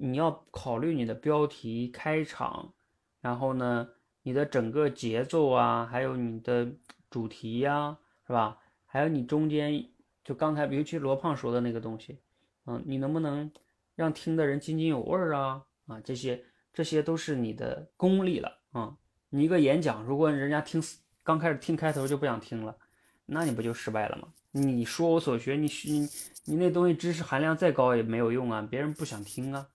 [0.00, 2.72] 你要考虑你的标题、开场，
[3.20, 3.88] 然后呢，
[4.22, 6.68] 你的整个节奏啊，还有你的
[7.10, 8.58] 主题呀，是吧？
[8.86, 9.84] 还有你中间，
[10.24, 12.20] 就刚才尤其罗胖说的那个东西，
[12.66, 13.50] 嗯，你能不能
[13.96, 15.64] 让听的人津津有味儿啊？
[15.86, 18.96] 啊，这些这些都是你的功力了啊。
[19.30, 20.82] 你一个演讲，如果人家听
[21.24, 22.76] 刚开始听开头就不想听了，
[23.26, 24.28] 那你不就失败了吗？
[24.52, 26.08] 你说我所学，你你
[26.44, 29.66] 你那东西知识含量再高也没有用啊，别人不想听啊。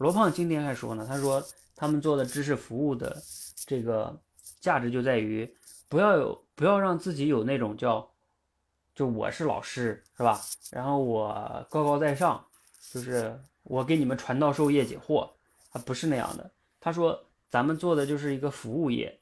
[0.00, 1.44] 罗胖今天还说呢，他说
[1.76, 3.22] 他们做的知识服务的
[3.66, 4.18] 这个
[4.58, 5.48] 价值就在于
[5.88, 8.10] 不要有不要让自己有那种叫
[8.94, 10.40] 就我是老师是吧？
[10.70, 12.42] 然后我高高在上，
[12.90, 15.28] 就是我给你们传道授业解惑，
[15.70, 16.50] 他不是那样的。
[16.80, 17.22] 他说。
[17.50, 19.18] 咱们做的就是一个服务业，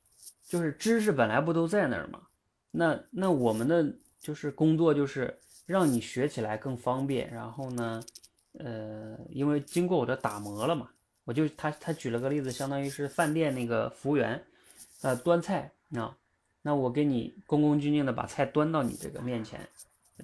[0.46, 2.20] 就是知识本来不都在那儿吗？
[2.70, 7.32] 那那我们的就是工作就是让你学起来更方便。
[7.32, 8.02] 然后呢，
[8.58, 10.90] 呃，因为经过我的打磨了嘛，
[11.24, 14.44] 我就他他举了个例子，相当于是饭店那个服务员，
[15.02, 16.16] 呃，端菜啊，
[16.62, 19.66] 那我给你恭恭敬敬的把菜端到你这个面前，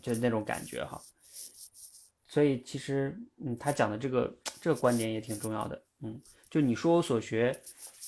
[0.02, 1.00] 就那种感觉哈。
[2.28, 6.20] 所以其实嗯，他讲的这个这个观点也挺重要的，嗯，
[6.50, 7.58] 就你说我所学。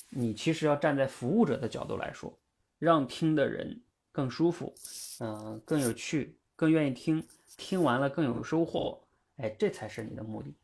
[0.08, 2.32] 你其实要站在服务者的角度来说，
[2.78, 4.72] 让听的人更舒服，
[5.18, 7.22] 嗯，更有趣，更愿意听，
[7.56, 9.02] 听完了更有收获，
[9.36, 10.54] 哎，这才是你的目的。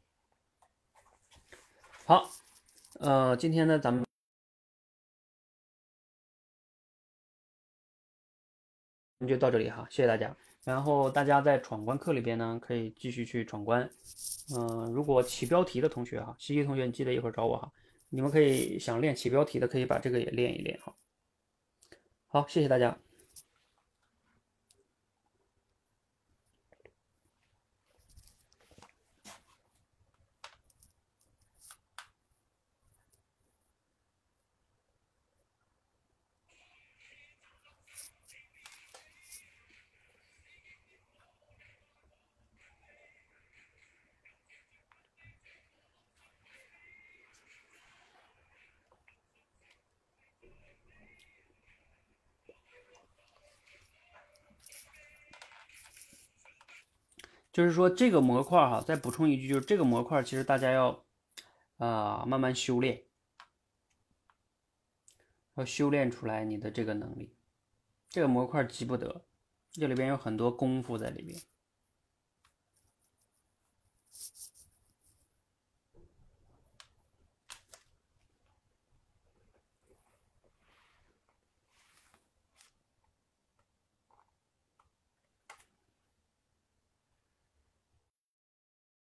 [2.06, 2.28] 好，
[3.00, 4.04] 呃，今天呢，咱们
[9.26, 10.34] 就到这里哈，谢谢大家。
[10.64, 13.88] 然后大家在闯关课里边呢，可以继续去闯关。
[14.56, 17.70] 嗯，如果起标题的同学哈，西西同学，你记得一会儿找我哈。
[18.08, 20.94] 你们可以想练起标题的，可以把这个也练一练哈。
[22.28, 22.96] 好，谢谢大家。
[57.62, 61.04] 就是说这个模块哈，再补充一句，就是这个模块其实大家要
[61.76, 63.04] 啊慢慢修炼，
[65.54, 67.36] 要修炼出来你的这个能力。
[68.08, 69.24] 这个模块急不得，
[69.70, 71.40] 这里边有很多功夫在里边。